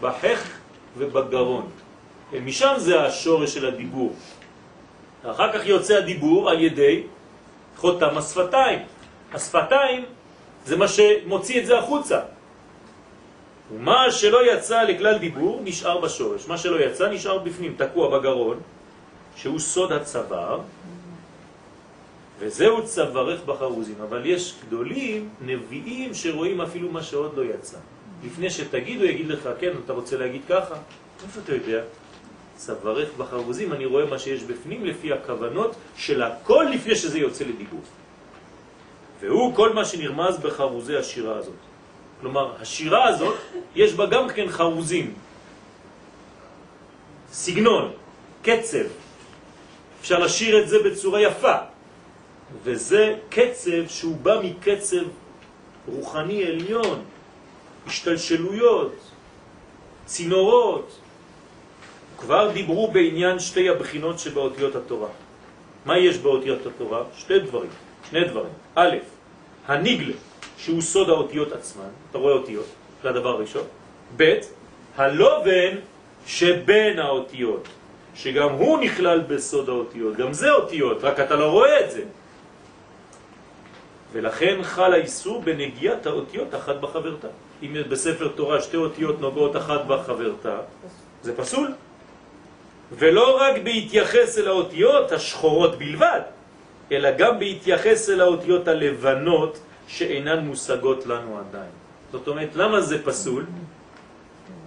[0.00, 0.40] בחך
[0.98, 1.70] ובגרון.
[2.30, 4.14] כן, משם זה השורש של הדיבור.
[5.22, 7.02] אחר כך יוצא הדיבור על ידי
[7.76, 8.78] חותם השפתיים.
[9.32, 10.04] השפתיים
[10.66, 12.20] זה מה שמוציא את זה החוצה.
[13.74, 16.48] ומה שלא יצא לכלל דיבור נשאר בשורש.
[16.48, 18.60] מה שלא יצא נשאר בפנים, תקוע בגרון,
[19.36, 20.60] שהוא סוד הצוואר,
[22.38, 23.96] וזהו צווארך בחרוזים.
[24.02, 27.78] אבל יש גדולים, נביאים, שרואים אפילו מה שעוד לא יצא.
[28.24, 30.74] לפני שתגיד, הוא יגיד לך, כן, אתה רוצה להגיד ככה?
[31.24, 31.82] איפה אתה יודע?
[32.56, 37.80] צווארך בחרוזים, אני רואה מה שיש בפנים לפי הכוונות של הכל לפני שזה יוצא לדיבור.
[39.20, 41.60] והוא כל מה שנרמז בחרוזי השירה הזאת.
[42.20, 43.34] כלומר, השירה הזאת,
[43.74, 45.14] יש בה גם כן חרוזים.
[47.32, 47.92] סגנון,
[48.42, 48.86] קצב.
[50.00, 51.56] אפשר לשיר את זה בצורה יפה.
[52.62, 55.04] וזה קצב שהוא בא מקצב
[55.88, 57.02] רוחני עליון,
[57.86, 58.94] השתלשלויות,
[60.04, 60.98] צינורות.
[62.18, 65.08] כבר דיברו בעניין שתי הבחינות שבאותיות התורה.
[65.86, 67.02] מה יש באותיות התורה?
[67.16, 67.70] שתי דברים,
[68.10, 68.52] שני דברים.
[68.74, 68.96] א',
[69.66, 70.14] הניגלה,
[70.58, 72.66] שהוא סוד האותיות עצמן, אתה רואה אותיות,
[73.02, 73.66] זה הדבר הראשון.
[74.16, 74.38] ב',
[74.96, 75.76] הלובן
[76.26, 77.68] שבין האותיות,
[78.14, 82.02] שגם הוא נכלל בסוד האותיות, גם זה אותיות, רק אתה לא רואה את זה.
[84.12, 87.28] ולכן חל האיסור בנגיעת האותיות אחת בחברתה.
[87.62, 90.56] אם בספר תורה שתי אותיות נוגעות אחת בחברתה,
[91.22, 91.72] זה פסול.
[92.98, 96.20] ולא רק בהתייחס אל האותיות השחורות בלבד,
[96.92, 99.58] אלא גם בהתייחס אל האותיות הלבנות
[99.88, 101.70] שאינן מושגות לנו עדיין.
[102.12, 103.44] זאת אומרת, למה זה פסול?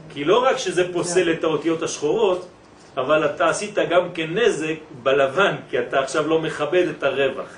[0.10, 2.48] כי לא רק שזה פוסל את האותיות השחורות,
[2.98, 7.50] אבל אתה עשית גם כנזק בלבן, כי אתה עכשיו לא מכבד את הרווח.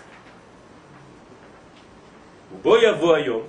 [2.54, 3.42] ובו יבוא היום,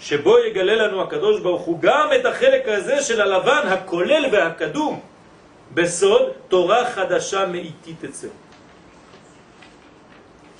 [0.00, 5.00] שבו יגלה לנו הקדוש ברוך הוא גם את החלק הזה של הלבן הכולל והקדום
[5.74, 8.28] בסוד תורה חדשה מאיטית אצל.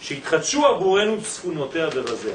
[0.01, 2.35] שהתחדשו עבורנו צפונותיה ורזיה.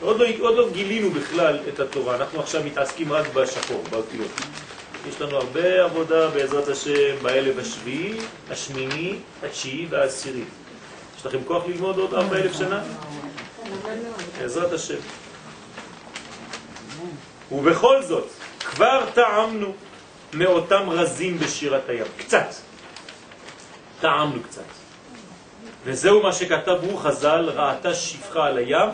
[0.00, 4.30] עוד לא, עוד לא גילינו בכלל את התורה, אנחנו עכשיו מתעסקים רק בשחור, באותיות.
[5.08, 8.18] יש לנו הרבה עבודה בעזרת השם באלף השביעי,
[8.50, 10.44] השמיני, התשיעי והעשירי.
[11.18, 12.82] יש לכם כוח ללמוד עוד ארבע אלף שנה?
[14.38, 14.98] בעזרת השם.
[17.52, 18.26] ובכל זאת,
[18.58, 19.72] כבר טעמנו
[20.32, 22.06] מאותם רזים בשירת הים.
[22.16, 22.46] קצת.
[24.00, 24.62] טעמנו קצת.
[25.84, 28.90] וזהו מה שכתב הוא חז"ל, ראתה שפחה על הים,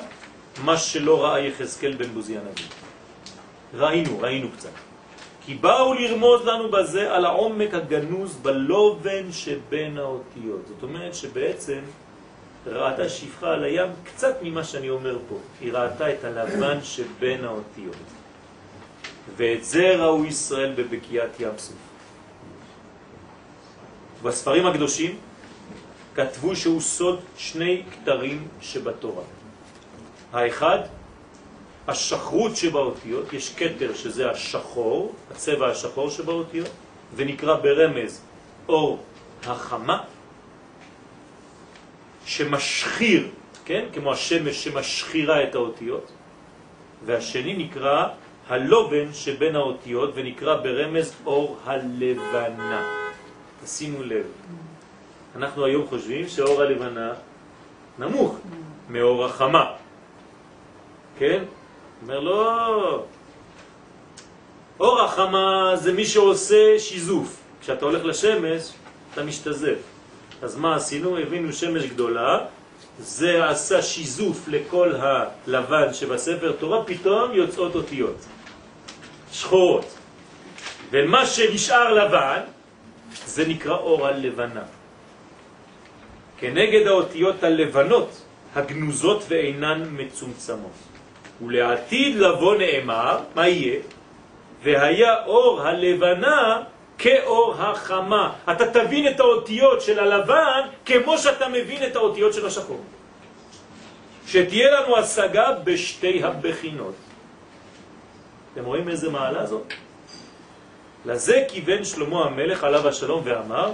[0.64, 2.64] מה שלא ראה יחזקאל בן בוזי הנביא.
[3.74, 4.70] ראינו, ראינו קצת.
[5.46, 10.60] כי באו לרמוז לנו בזה על העומק הגנוז בלובן שבין האותיות.
[10.68, 11.80] זאת אומרת שבעצם
[12.66, 15.34] ראתה שפחה על הים קצת ממה שאני אומר פה.
[15.60, 18.19] היא ראתה את הלבן שבין האותיות.
[19.36, 21.76] ואת זה ראו ישראל בבקיעת ים סוף.
[24.22, 25.18] בספרים הקדושים
[26.14, 29.22] כתבו שהוא סוד שני כתרים שבתורה.
[30.32, 30.78] האחד,
[31.88, 36.70] השחרות שבאותיות, יש כתר שזה השחור, הצבע השחור שבאותיות,
[37.16, 38.20] ונקרא ברמז
[38.68, 38.98] אור
[39.46, 40.02] החמה,
[42.26, 43.28] שמשחיר,
[43.64, 43.84] כן?
[43.92, 46.12] כמו השמש שמשחירה את האותיות,
[47.06, 48.08] והשני נקרא
[48.50, 52.82] הלובן שבין האותיות ונקרא ברמז אור הלבנה.
[53.64, 54.24] תשימו לב,
[55.36, 57.12] אנחנו היום חושבים שאור הלבנה
[57.98, 58.36] נמוך
[58.88, 59.64] מאור החמה,
[61.18, 61.44] כן?
[62.02, 63.04] אומר לא,
[64.80, 67.36] אור החמה זה מי שעושה שיזוף.
[67.60, 68.72] כשאתה הולך לשמש,
[69.12, 69.78] אתה משתזף.
[70.42, 71.18] אז מה עשינו?
[71.18, 72.38] הבינו שמש גדולה,
[72.98, 78.16] זה עשה שיזוף לכל הלבן שבספר תורה, פתאום יוצאות אותיות.
[79.32, 79.94] שחורות.
[80.90, 82.40] ומה שנשאר לבן,
[83.26, 84.62] זה נקרא אור הלבנה.
[86.38, 88.22] כנגד האותיות הלבנות,
[88.54, 90.72] הגנוזות ואינן מצומצמות.
[91.42, 93.80] ולעתיד לבוא נאמר, מה יהיה?
[94.62, 96.62] והיה אור הלבנה
[96.98, 98.32] כאור החמה.
[98.52, 102.84] אתה תבין את האותיות של הלבן כמו שאתה מבין את האותיות של השחור.
[104.26, 106.94] שתהיה לנו השגה בשתי הבחינות.
[108.52, 109.72] אתם רואים איזה מעלה זאת?
[111.06, 113.72] לזה כיוון שלמה המלך עליו השלום ואמר,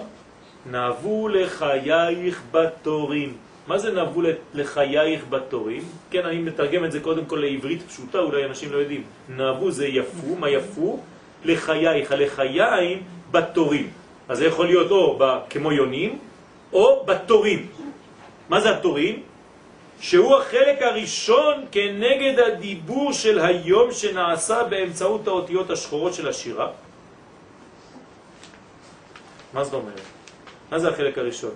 [0.70, 3.36] נאבו לחייך בתורים.
[3.66, 4.22] מה זה נאבו
[4.54, 5.82] לחייך בתורים?
[6.10, 9.02] כן, אני מתרגם את זה קודם כל לעברית פשוטה, אולי אנשים לא יודעים.
[9.28, 11.00] נאבו זה יפו, מה יפו?
[11.44, 13.90] לחייך, הלחיים בתורים.
[14.28, 15.18] אז זה יכול להיות או
[15.50, 16.18] כמו יונים,
[16.72, 17.66] או בתורים.
[18.48, 19.22] מה זה התורים?
[20.00, 26.70] שהוא החלק הראשון כנגד הדיבור של היום שנעשה באמצעות האותיות השחורות של השירה.
[29.52, 30.00] מה זאת אומרת?
[30.70, 31.54] מה זה החלק הראשון?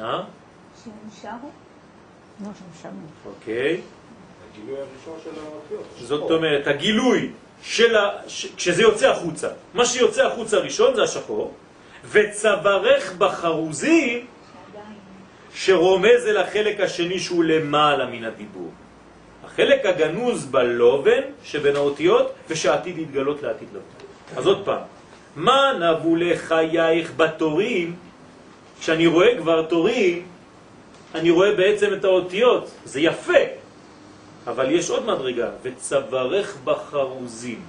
[0.00, 0.22] אה?
[0.84, 0.92] שהם
[1.22, 1.50] שרו.
[2.40, 2.90] לא, שם שמו.
[3.26, 3.80] אוקיי.
[4.50, 5.84] הגילוי הראשון של האותיות.
[5.98, 7.30] זאת אומרת, הגילוי
[7.62, 8.10] של ה...
[8.28, 8.46] ש...
[8.56, 11.54] כשזה יוצא החוצה, מה שיוצא החוצה ראשון זה השחור,
[12.10, 14.26] וצווארך בחרוזים.
[15.58, 18.70] שרומז אל החלק השני שהוא למעלה מן הדיבור.
[19.44, 24.38] החלק הגנוז בלובן שבין האותיות ושעתיד להתגלות לעתיד לבוא.
[24.38, 24.82] אז עוד פעם,
[25.36, 27.96] מה נבו לחייך בתורים?
[28.80, 30.22] כשאני רואה כבר תורים,
[31.14, 33.42] אני רואה בעצם את האותיות, זה יפה,
[34.46, 37.60] אבל יש עוד מדרגה, וצווארך בחרוזים.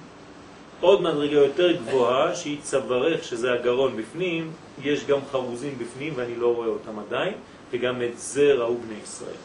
[0.80, 4.50] עוד מדרגה יותר גבוהה שהיא צווארך, שזה הגרון בפנים,
[4.82, 7.34] יש גם חרוזים בפנים ואני לא רואה אותם עדיין,
[7.70, 9.40] וגם את זה ראו בני ישראל.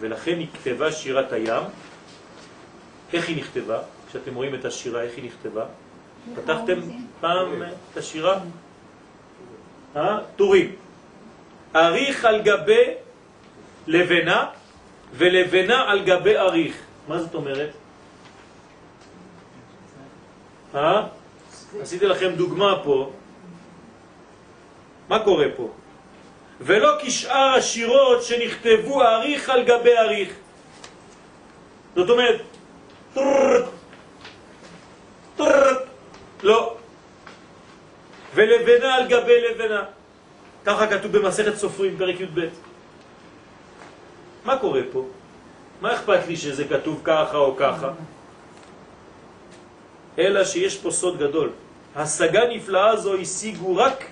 [0.00, 1.62] ולכן נכתבה שירת הים.
[3.12, 3.78] איך היא נכתבה?
[4.08, 5.64] כשאתם רואים את השירה, איך היא נכתבה?
[6.34, 6.80] פתחתם
[7.20, 7.62] פעם
[7.92, 8.40] את השירה?
[9.96, 10.18] אה?
[10.36, 10.74] טורים.
[11.76, 12.84] אריך על גבי
[13.86, 14.46] לבנה
[15.12, 16.76] ולבנה על גבי אריך.
[17.08, 17.70] מה זאת אומרת?
[20.74, 21.06] אה?
[21.80, 23.12] עשיתי לכם דוגמה פה.
[25.08, 25.70] מה קורה פה?
[26.64, 30.32] ולא כשאר השירות שנכתבו אריך על גבי אריך.
[31.96, 32.40] זאת אומרת,
[33.14, 33.64] טררט,
[35.36, 35.82] טררט,
[36.42, 36.76] לא.
[38.34, 39.84] ולבנה על גבי לבנה.
[40.64, 42.40] ככה כתוב במסכת סופרים, פרק י"ב.
[44.44, 45.04] מה קורה פה?
[45.80, 47.90] מה אכפת לי שזה כתוב ככה או ככה?
[50.18, 51.50] אלא שיש פה סוד גדול.
[51.96, 54.04] השגה נפלאה זו השיגו רק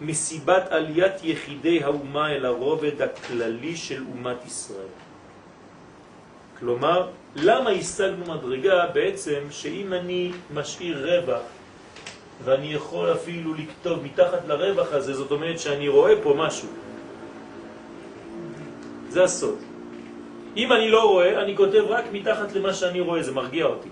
[0.00, 4.92] מסיבת עליית יחידי האומה אל הרובד הכללי של אומת ישראל.
[6.58, 11.42] כלומר, למה השגנו מדרגה בעצם שאם אני משאיר רווח
[12.44, 16.68] ואני יכול אפילו לכתוב מתחת לרווח הזה, זאת אומרת שאני רואה פה משהו.
[19.08, 19.58] זה הסוד.
[20.56, 23.88] אם אני לא רואה, אני כותב רק מתחת למה שאני רואה, זה מרגיע אותי.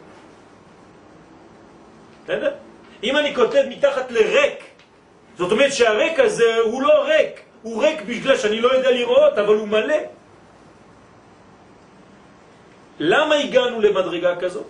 [2.24, 2.52] בסדר?
[3.02, 4.71] אם אני כותב מתחת לריק,
[5.38, 9.54] זאת אומרת שהריק הזה הוא לא ריק, הוא ריק בגלל שאני לא יודע לראות, אבל
[9.54, 10.00] הוא מלא.
[12.98, 14.66] למה הגענו למדרגה כזאת?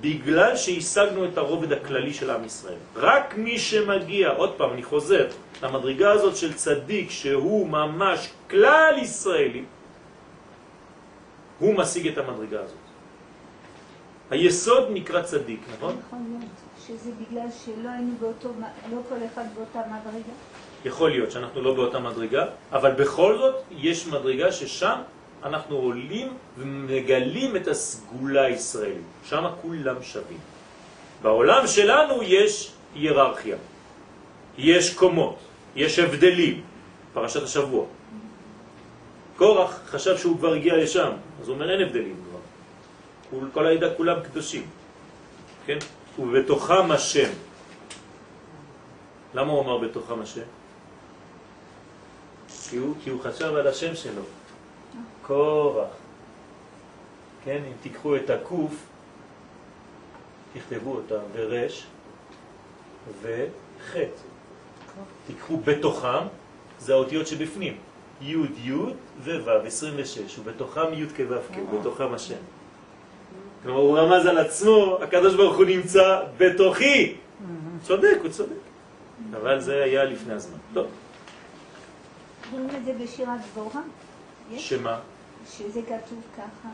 [0.00, 2.80] בגלל שהשגנו את הרובד הכללי של עם ישראל.
[2.96, 5.28] רק מי שמגיע, עוד פעם, אני חוזר,
[5.62, 9.64] למדרגה הזאת של צדיק שהוא ממש כלל ישראלי,
[11.58, 12.82] הוא משיג את המדרגה הזאת.
[14.30, 15.96] היסוד נקרא צדיק, נכון?
[16.06, 16.50] יכול להיות
[16.92, 18.48] שזה בגלל שלא היינו באותו,
[18.90, 20.32] לא כל אחד באותה מדרגה.
[20.84, 24.98] יכול להיות שאנחנו לא באותה מדרגה, אבל בכל זאת יש מדרגה ששם
[25.44, 26.28] אנחנו עולים
[26.58, 29.04] ומגלים את הסגולה הישראלית.
[29.24, 30.38] שם כולם שווים.
[31.22, 33.56] בעולם שלנו יש היררכיה,
[34.58, 35.38] יש קומות,
[35.76, 36.62] יש הבדלים.
[37.12, 37.86] פרשת השבוע.
[39.36, 42.38] קורח חשב שהוא כבר הגיע לשם, אז הוא אומר אין הבדלים כבר.
[43.52, 44.66] כל, העדה כולם קדושים,
[45.66, 45.78] כן?
[46.18, 47.30] ובתוכם השם.
[49.34, 50.42] למה הוא אמר בתוכם השם?
[52.70, 54.22] כי הוא, כי הוא חשב על השם שלו.
[55.22, 55.88] קורח.
[57.44, 58.74] כן, אם תיקחו את הקוף,
[60.54, 61.86] תכתבו אותה ברש
[63.22, 64.08] וחט.
[65.26, 66.26] תיקחו בתוכם,
[66.78, 67.76] זה האותיות שבפנים.
[68.20, 68.72] י' י'
[69.24, 72.38] וו' 26, ובתוכם י' כו' כ', בתוכם השם.
[73.62, 77.14] כלומר, הוא רמז על עצמו, הקדוש ברוך הוא נמצא בתוכי.
[77.82, 78.62] צודק, הוא צודק.
[79.32, 80.58] אבל זה היה לפני הזמן.
[80.74, 80.86] טוב,
[82.52, 83.80] רואים את זה בשירת דבורה?
[84.56, 84.98] שמה?
[85.56, 86.68] שזה כתוב ככה.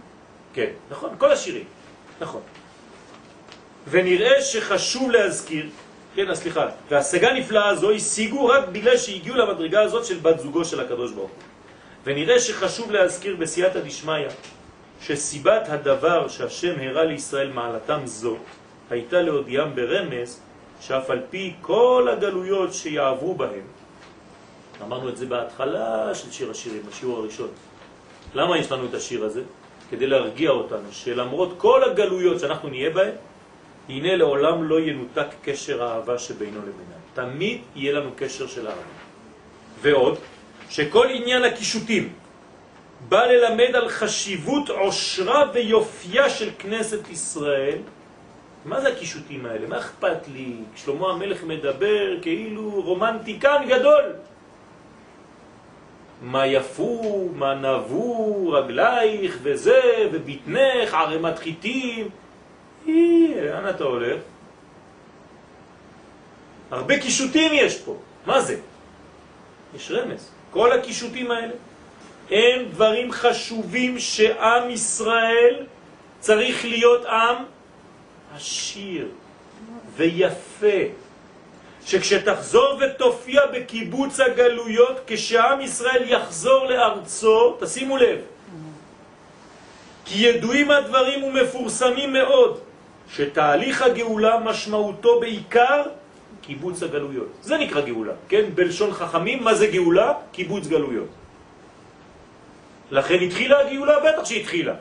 [0.53, 1.65] כן, נכון, כל השירים,
[2.21, 2.41] נכון.
[3.91, 5.69] ונראה שחשוב להזכיר,
[6.15, 10.81] כן, סליחה, והשגה נפלאה הזו השיגו רק בגלל שהגיעו למדרגה הזאת של בת זוגו של
[10.81, 11.39] הקדוש ברוך הוא.
[12.05, 14.29] ונראה שחשוב להזכיר בסייעתא דשמיא
[15.01, 18.37] שסיבת הדבר שהשם הראה לישראל מעלתם זו
[18.91, 20.41] הייתה להודיעם ברמז
[20.81, 23.67] שאף על פי כל הגלויות שיעברו בהם,
[24.83, 27.49] אמרנו את זה בהתחלה של שיר השירים, בשיעור הראשון.
[28.35, 29.43] למה יש לנו את השיר הזה?
[29.91, 33.15] כדי להרגיע אותנו, שלמרות כל הגלויות שאנחנו נהיה בהן,
[33.89, 37.01] הנה לעולם לא ינותק קשר האהבה שבינו לבינם.
[37.15, 38.81] תמיד יהיה לנו קשר של אהבה.
[39.81, 40.19] ועוד,
[40.71, 42.13] שכל עניין הקישוטים
[43.01, 47.79] בא ללמד על חשיבות עושרה ויופייה של כנסת ישראל.
[48.65, 49.67] מה זה הקישוטים האלה?
[49.67, 50.55] מה אכפת לי?
[50.77, 54.05] שלמה המלך מדבר כאילו רומנטיקן גדול.
[56.23, 59.81] מה יפו, מה נבו רגלייך וזה,
[60.13, 62.09] ובטנך, ערמת חיטים.
[62.87, 64.21] אי, לאן אתה הולך?
[66.71, 67.97] הרבה קישוטים יש פה.
[68.27, 68.57] מה זה?
[69.77, 70.31] יש רמז.
[70.51, 71.53] כל הקישוטים האלה
[72.31, 75.67] הם דברים חשובים שעם ישראל
[76.21, 77.37] צריך להיות עם
[78.37, 79.09] עשיר
[79.97, 80.79] ויפה.
[81.89, 88.19] שכשתחזור ותופיע בקיבוץ הגלויות, כשעם ישראל יחזור לארצו, תשימו לב,
[90.05, 92.61] כי ידועים הדברים ומפורסמים מאוד,
[93.13, 95.83] שתהליך הגאולה משמעותו בעיקר
[96.41, 97.29] קיבוץ הגלויות.
[97.43, 98.45] זה נקרא גאולה, כן?
[98.55, 100.13] בלשון חכמים, מה זה גאולה?
[100.33, 101.09] קיבוץ גלויות.
[102.91, 104.75] לכן התחילה הגאולה, בטח שהתחילה.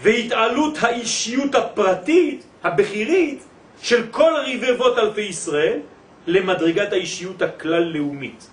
[0.00, 3.42] והתעלות האישיות הפרטית, הבכירית,
[3.82, 5.80] של כל רבבות אלפי ישראל
[6.26, 8.50] למדרגת האישיות הכלל-לאומית.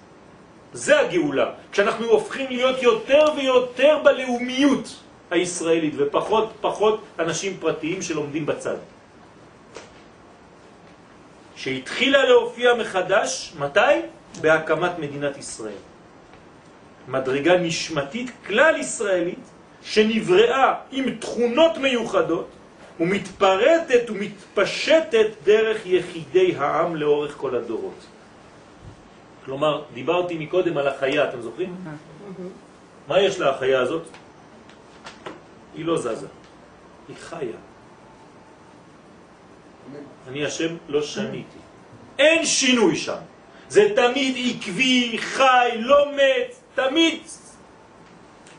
[0.74, 4.96] זה הגאולה, כשאנחנו הופכים להיות יותר ויותר בלאומיות
[5.32, 8.76] הישראלית ופחות פחות אנשים פרטיים שלומדים בצד.
[11.56, 13.80] שהתחילה להופיע מחדש, מתי?
[14.42, 15.82] בהקמת מדינת ישראל.
[17.08, 19.46] מדרגה נשמתית כלל ישראלית
[19.84, 22.48] שנבראה עם תכונות מיוחדות
[23.00, 28.06] ומתפרטת ומתפשטת דרך יחידי העם לאורך כל הדורות.
[29.46, 31.76] כלומר, דיברתי מקודם על החיה, אתם זוכרים?
[33.08, 34.04] מה יש לה החיה הזאת?
[35.76, 36.28] היא לא זזה,
[37.08, 37.58] היא חיה.
[40.28, 41.58] אני השם לא שניתי.
[42.20, 43.18] אין שינוי שם.
[43.70, 47.22] זה תמיד עקבי, חי, לא מת, תמיד.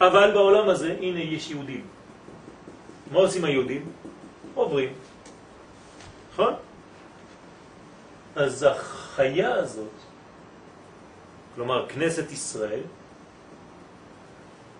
[0.00, 1.86] אבל בעולם הזה, הנה יש יהודים.
[3.12, 3.92] מה עושים היהודים?
[4.54, 4.92] עוברים.
[6.32, 6.54] נכון?
[8.36, 9.96] אז החיה הזאת,
[11.54, 12.80] כלומר כנסת ישראל,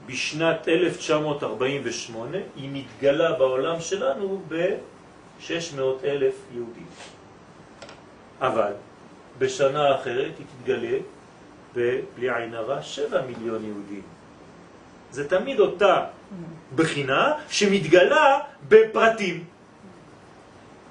[0.07, 6.87] בשנת 1948 היא מתגלה בעולם שלנו ב-600 אלף יהודים.
[8.41, 8.73] אבל
[9.39, 10.99] בשנה אחרת היא תתגלה
[11.75, 14.03] בלי עין הרע 7 מיליון יהודים.
[15.11, 16.05] זה תמיד אותה
[16.75, 19.45] בחינה שמתגלה בפרטים.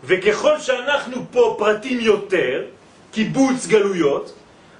[0.04, 2.66] וככל שאנחנו פה פרטים יותר,
[3.12, 4.34] קיבוץ גלויות,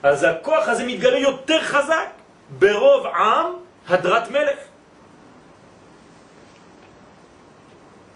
[0.04, 2.08] אז הכוח הזה מתגלה יותר חזק
[2.60, 3.46] ברוב עם
[3.88, 4.60] הדרת מלך.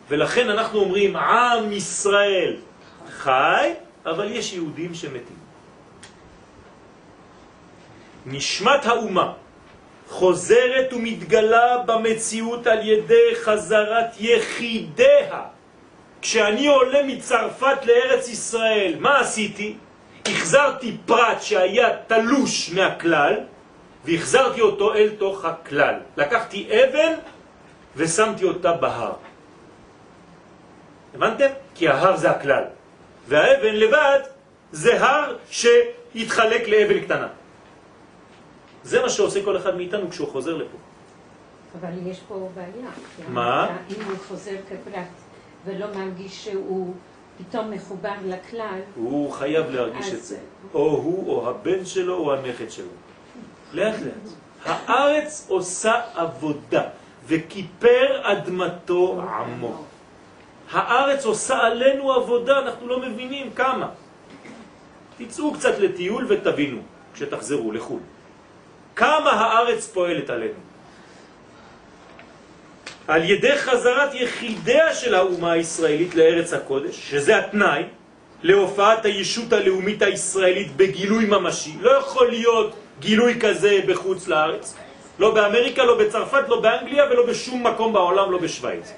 [0.10, 2.56] ולכן אנחנו אומרים עם ישראל
[3.10, 3.74] חי,
[4.06, 5.45] אבל יש יהודים שמתים.
[8.26, 9.34] נשמת האומה
[10.10, 15.42] חוזרת ומתגלה במציאות על ידי חזרת יחידיה.
[16.22, 19.76] כשאני עולה מצרפת לארץ ישראל, מה עשיתי?
[20.26, 23.34] החזרתי פרט שהיה תלוש מהכלל,
[24.06, 25.96] והחזרתי אותו אל תוך הכלל.
[26.18, 27.14] לקחתי אבן
[27.96, 29.14] ושמתי אותה בהר.
[31.16, 31.48] הבנתם?
[31.76, 32.64] כי ההר זה הכלל.
[33.28, 34.20] והאבן לבד
[34.72, 37.28] זה הר שהתחלק לאבן קטנה.
[38.86, 40.78] זה מה שעושה כל אחד מאיתנו כשהוא חוזר לפה.
[41.82, 42.90] אבל יש פה בעיה.
[43.30, 43.78] מה?
[43.90, 45.08] אם הוא חוזר כפרט
[45.66, 46.94] ולא מרגיש שהוא
[47.38, 50.38] פתאום מחובר לכלל, הוא חייב להרגיש אז- את זה.
[50.74, 52.88] או הוא, או הבן שלו, או הנכד שלו.
[53.74, 54.34] לאט לאט.
[54.66, 56.82] הארץ עושה עבודה,
[57.28, 59.84] וכיפר אדמתו עמו.
[60.72, 63.90] הארץ עושה עלינו עבודה, אנחנו לא מבינים כמה.
[65.18, 66.82] תצאו קצת לטיול ותבינו,
[67.14, 68.00] כשתחזרו לחו"ל.
[68.96, 70.60] כמה הארץ פועלת עלינו.
[73.08, 77.84] על ידי חזרת יחידיה של האומה הישראלית לארץ הקודש, שזה התנאי
[78.44, 81.78] להופעת הישות הלאומית הישראלית בגילוי ממשי.
[81.80, 84.76] לא יכול להיות גילוי כזה בחוץ לארץ.
[85.20, 88.94] לא באמריקה, לא בצרפת, לא באנגליה ולא בשום מקום בעולם, לא בשוויץ.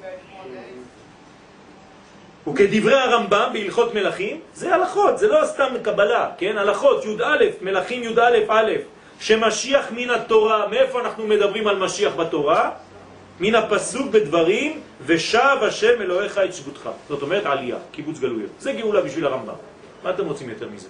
[2.48, 6.58] וכדברי הרמב"ם בהלכות מלכים, זה הלכות, זה לא סתם קבלה, כן?
[6.58, 8.72] הלכות י"א, מלכים י"א א',
[9.20, 12.72] שמשיח מן התורה, מאיפה אנחנו מדברים על משיח בתורה?
[13.40, 16.90] מן הפסוק בדברים, ושב השם אלוהיך את שבותך.
[17.10, 18.52] זאת אומרת עלייה, קיבוץ גלויות.
[18.60, 19.54] זה גאולה בשביל הרמב"ם.
[20.04, 20.88] מה אתם רוצים יותר מזה?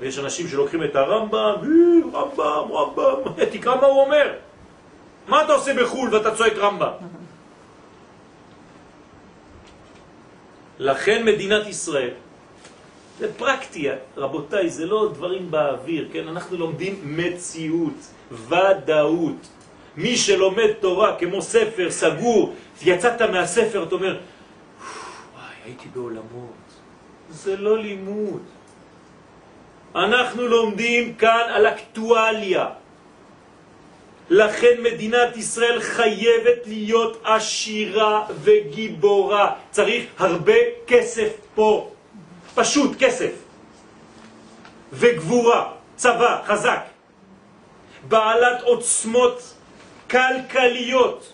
[0.00, 4.32] ויש אנשים שלוקחים את הרמב"ם, "אה, רמב"ם, רמב"ם, תקרא מה הוא אומר.
[5.28, 6.92] מה אתה עושה בחו"ל ואתה צועק רמב"ם?
[10.78, 12.10] לכן מדינת ישראל,
[13.22, 16.28] זה פרקטי, רבותיי, זה לא דברים באוויר, כן?
[16.28, 17.98] אנחנו לומדים מציאות,
[18.32, 19.42] ודאות.
[19.96, 26.66] מי שלומד תורה כמו ספר סגור, יצאת מהספר, אתה אומר, וואי, הייתי בעולמות.
[27.30, 28.42] זה לא לימוד.
[29.94, 32.66] אנחנו לומדים כאן על אקטואליה.
[34.30, 39.54] לכן מדינת ישראל חייבת להיות עשירה וגיבורה.
[39.70, 41.92] צריך הרבה כסף פה.
[42.54, 43.32] פשוט כסף.
[44.92, 46.82] וגבורה, צבא חזק.
[48.08, 49.54] בעלת עוצמות
[50.10, 51.32] כלכליות,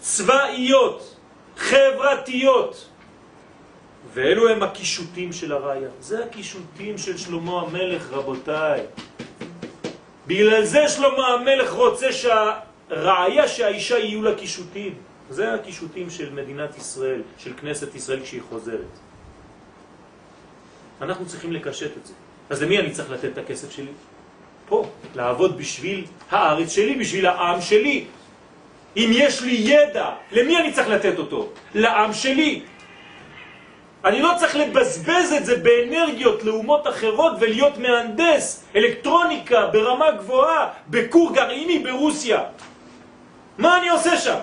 [0.00, 1.16] צבאיות,
[1.56, 2.88] חברתיות.
[4.14, 5.88] ואלו הם הקישוטים של הראיה.
[6.00, 8.80] זה הקישוטים של שלמה המלך, רבותיי.
[10.26, 14.94] בגלל זה שלמה המלך רוצה שהראיה שהאישה יהיו לה קישוטים.
[15.30, 18.92] זה הקישוטים של מדינת ישראל, של כנסת ישראל כשהיא חוזרת.
[21.02, 22.12] אנחנו צריכים לקשט את זה.
[22.50, 23.92] אז למי אני צריך לתת את הכסף שלי?
[24.68, 28.04] פה, לעבוד בשביל הארץ שלי, בשביל העם שלי.
[28.96, 31.48] אם יש לי ידע, למי אני צריך לתת אותו?
[31.74, 32.62] לעם שלי.
[34.04, 41.34] אני לא צריך לבזבז את זה באנרגיות לאומות אחרות ולהיות מהנדס אלקטרוניקה ברמה גבוהה בקור
[41.34, 42.40] גרעיני ברוסיה.
[43.58, 44.38] מה אני עושה שם?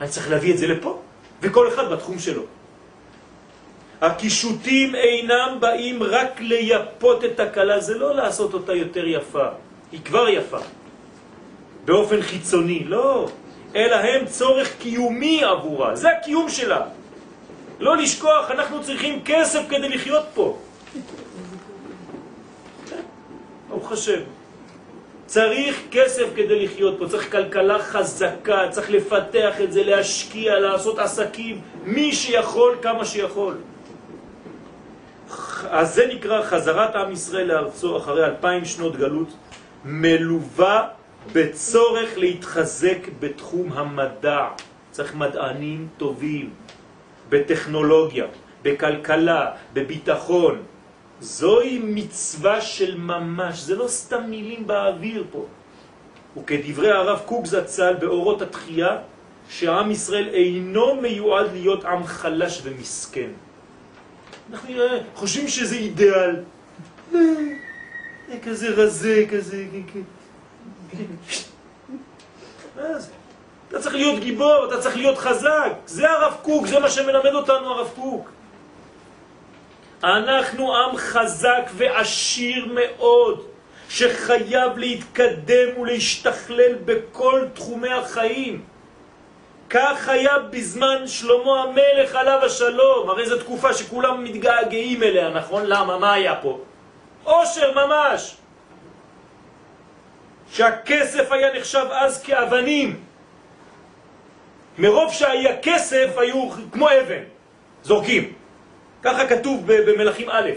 [0.00, 1.00] אני צריך להביא את זה לפה,
[1.42, 2.59] וכל אחד בתחום שלו.
[4.00, 9.46] הקישוטים אינם באים רק לייפות את הכלה, זה לא לעשות אותה יותר יפה,
[9.92, 10.58] היא כבר יפה,
[11.84, 13.28] באופן חיצוני, לא,
[13.76, 16.80] אלא הם צורך קיומי עבורה, זה הקיום שלה.
[17.80, 20.58] לא לשכוח, אנחנו צריכים כסף כדי לחיות פה.
[23.68, 24.20] ברוך השם.
[25.26, 31.60] צריך כסף כדי לחיות פה, צריך כלכלה חזקה, צריך לפתח את זה, להשקיע, לעשות עסקים,
[31.84, 33.54] מי שיכול, כמה שיכול.
[35.70, 39.28] אז זה נקרא חזרת עם ישראל לארצו אחרי אלפיים שנות גלות,
[39.84, 40.88] מלווה
[41.32, 44.48] בצורך להתחזק בתחום המדע.
[44.90, 46.50] צריך מדענים טובים,
[47.28, 48.26] בטכנולוגיה,
[48.62, 50.62] בכלכלה, בביטחון.
[51.20, 55.46] זוהי מצווה של ממש, זה לא סתם מילים באוויר פה.
[56.36, 58.96] וכדברי הרב קוק זצ"ל באורות התחייה,
[59.48, 63.30] שעם ישראל אינו מיועד להיות עם חלש ומסכן.
[64.52, 64.74] אנחנו
[65.14, 66.36] חושבים שזה אידאל.
[68.44, 69.64] כזה רזה, כזה...
[72.76, 73.10] מה זה?
[73.68, 75.72] אתה צריך להיות גיבור, אתה צריך להיות חזק.
[75.86, 78.30] זה הרב קוק, זה מה שמלמד אותנו הרב קוק.
[80.04, 83.46] אנחנו עם חזק ועשיר מאוד,
[83.88, 88.62] שחייב להתקדם ולהשתכלל בכל תחומי החיים.
[89.70, 95.62] כך היה בזמן שלמה המלך עליו השלום, הרי זו תקופה שכולם מתגעגעים אליה, נכון?
[95.66, 95.98] למה?
[95.98, 96.58] מה היה פה?
[97.24, 98.36] עושר ממש.
[100.52, 103.00] שהכסף היה נחשב אז כאבנים.
[104.78, 107.22] מרוב שהיה כסף היו כמו אבן,
[107.82, 108.32] זורקים.
[109.02, 110.50] ככה כתוב במלאכים א',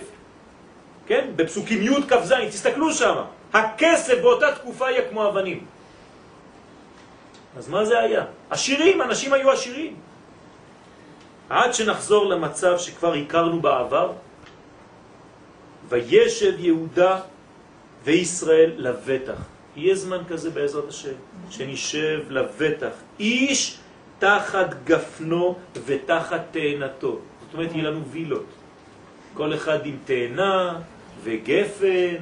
[1.07, 1.27] כן?
[1.35, 3.15] בפסוקים י' כ' ז', תסתכלו שם.
[3.53, 5.65] הכסף באותה תקופה היה כמו אבנים.
[7.57, 8.25] אז מה זה היה?
[8.49, 9.95] עשירים, אנשים היו עשירים.
[11.49, 14.11] עד שנחזור למצב שכבר הכרנו בעבר,
[15.89, 17.19] וישב יהודה
[18.03, 19.37] וישראל לבטח.
[19.75, 21.17] יהיה זמן כזה בעזרת השם,
[21.49, 22.93] שנשב לבטח.
[23.19, 23.77] איש
[24.19, 27.19] תחת גפנו ותחת תאנתו.
[27.45, 28.45] זאת אומרת, יהיה לנו וילות.
[29.33, 30.79] כל אחד עם תאנה
[31.23, 32.15] וגפן,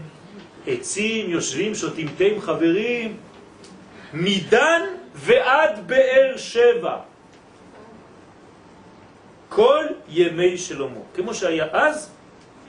[0.67, 3.17] עצים, יושבים, שותים תה עם חברים,
[4.13, 4.81] מדן
[5.15, 6.97] ועד באר שבע.
[9.49, 12.09] כל ימי שלמה, כמו שהיה אז,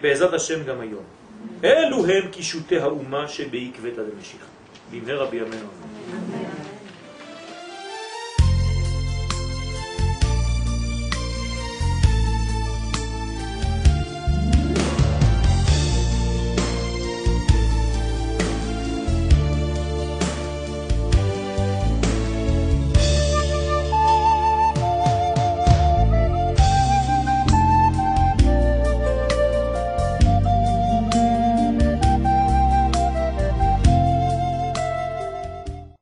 [0.00, 1.04] בעזרת השם גם היום.
[1.64, 4.46] אלו הם קישוטי האומה שבעקבתא דמשיחא.
[4.90, 5.68] במהרה בימינו.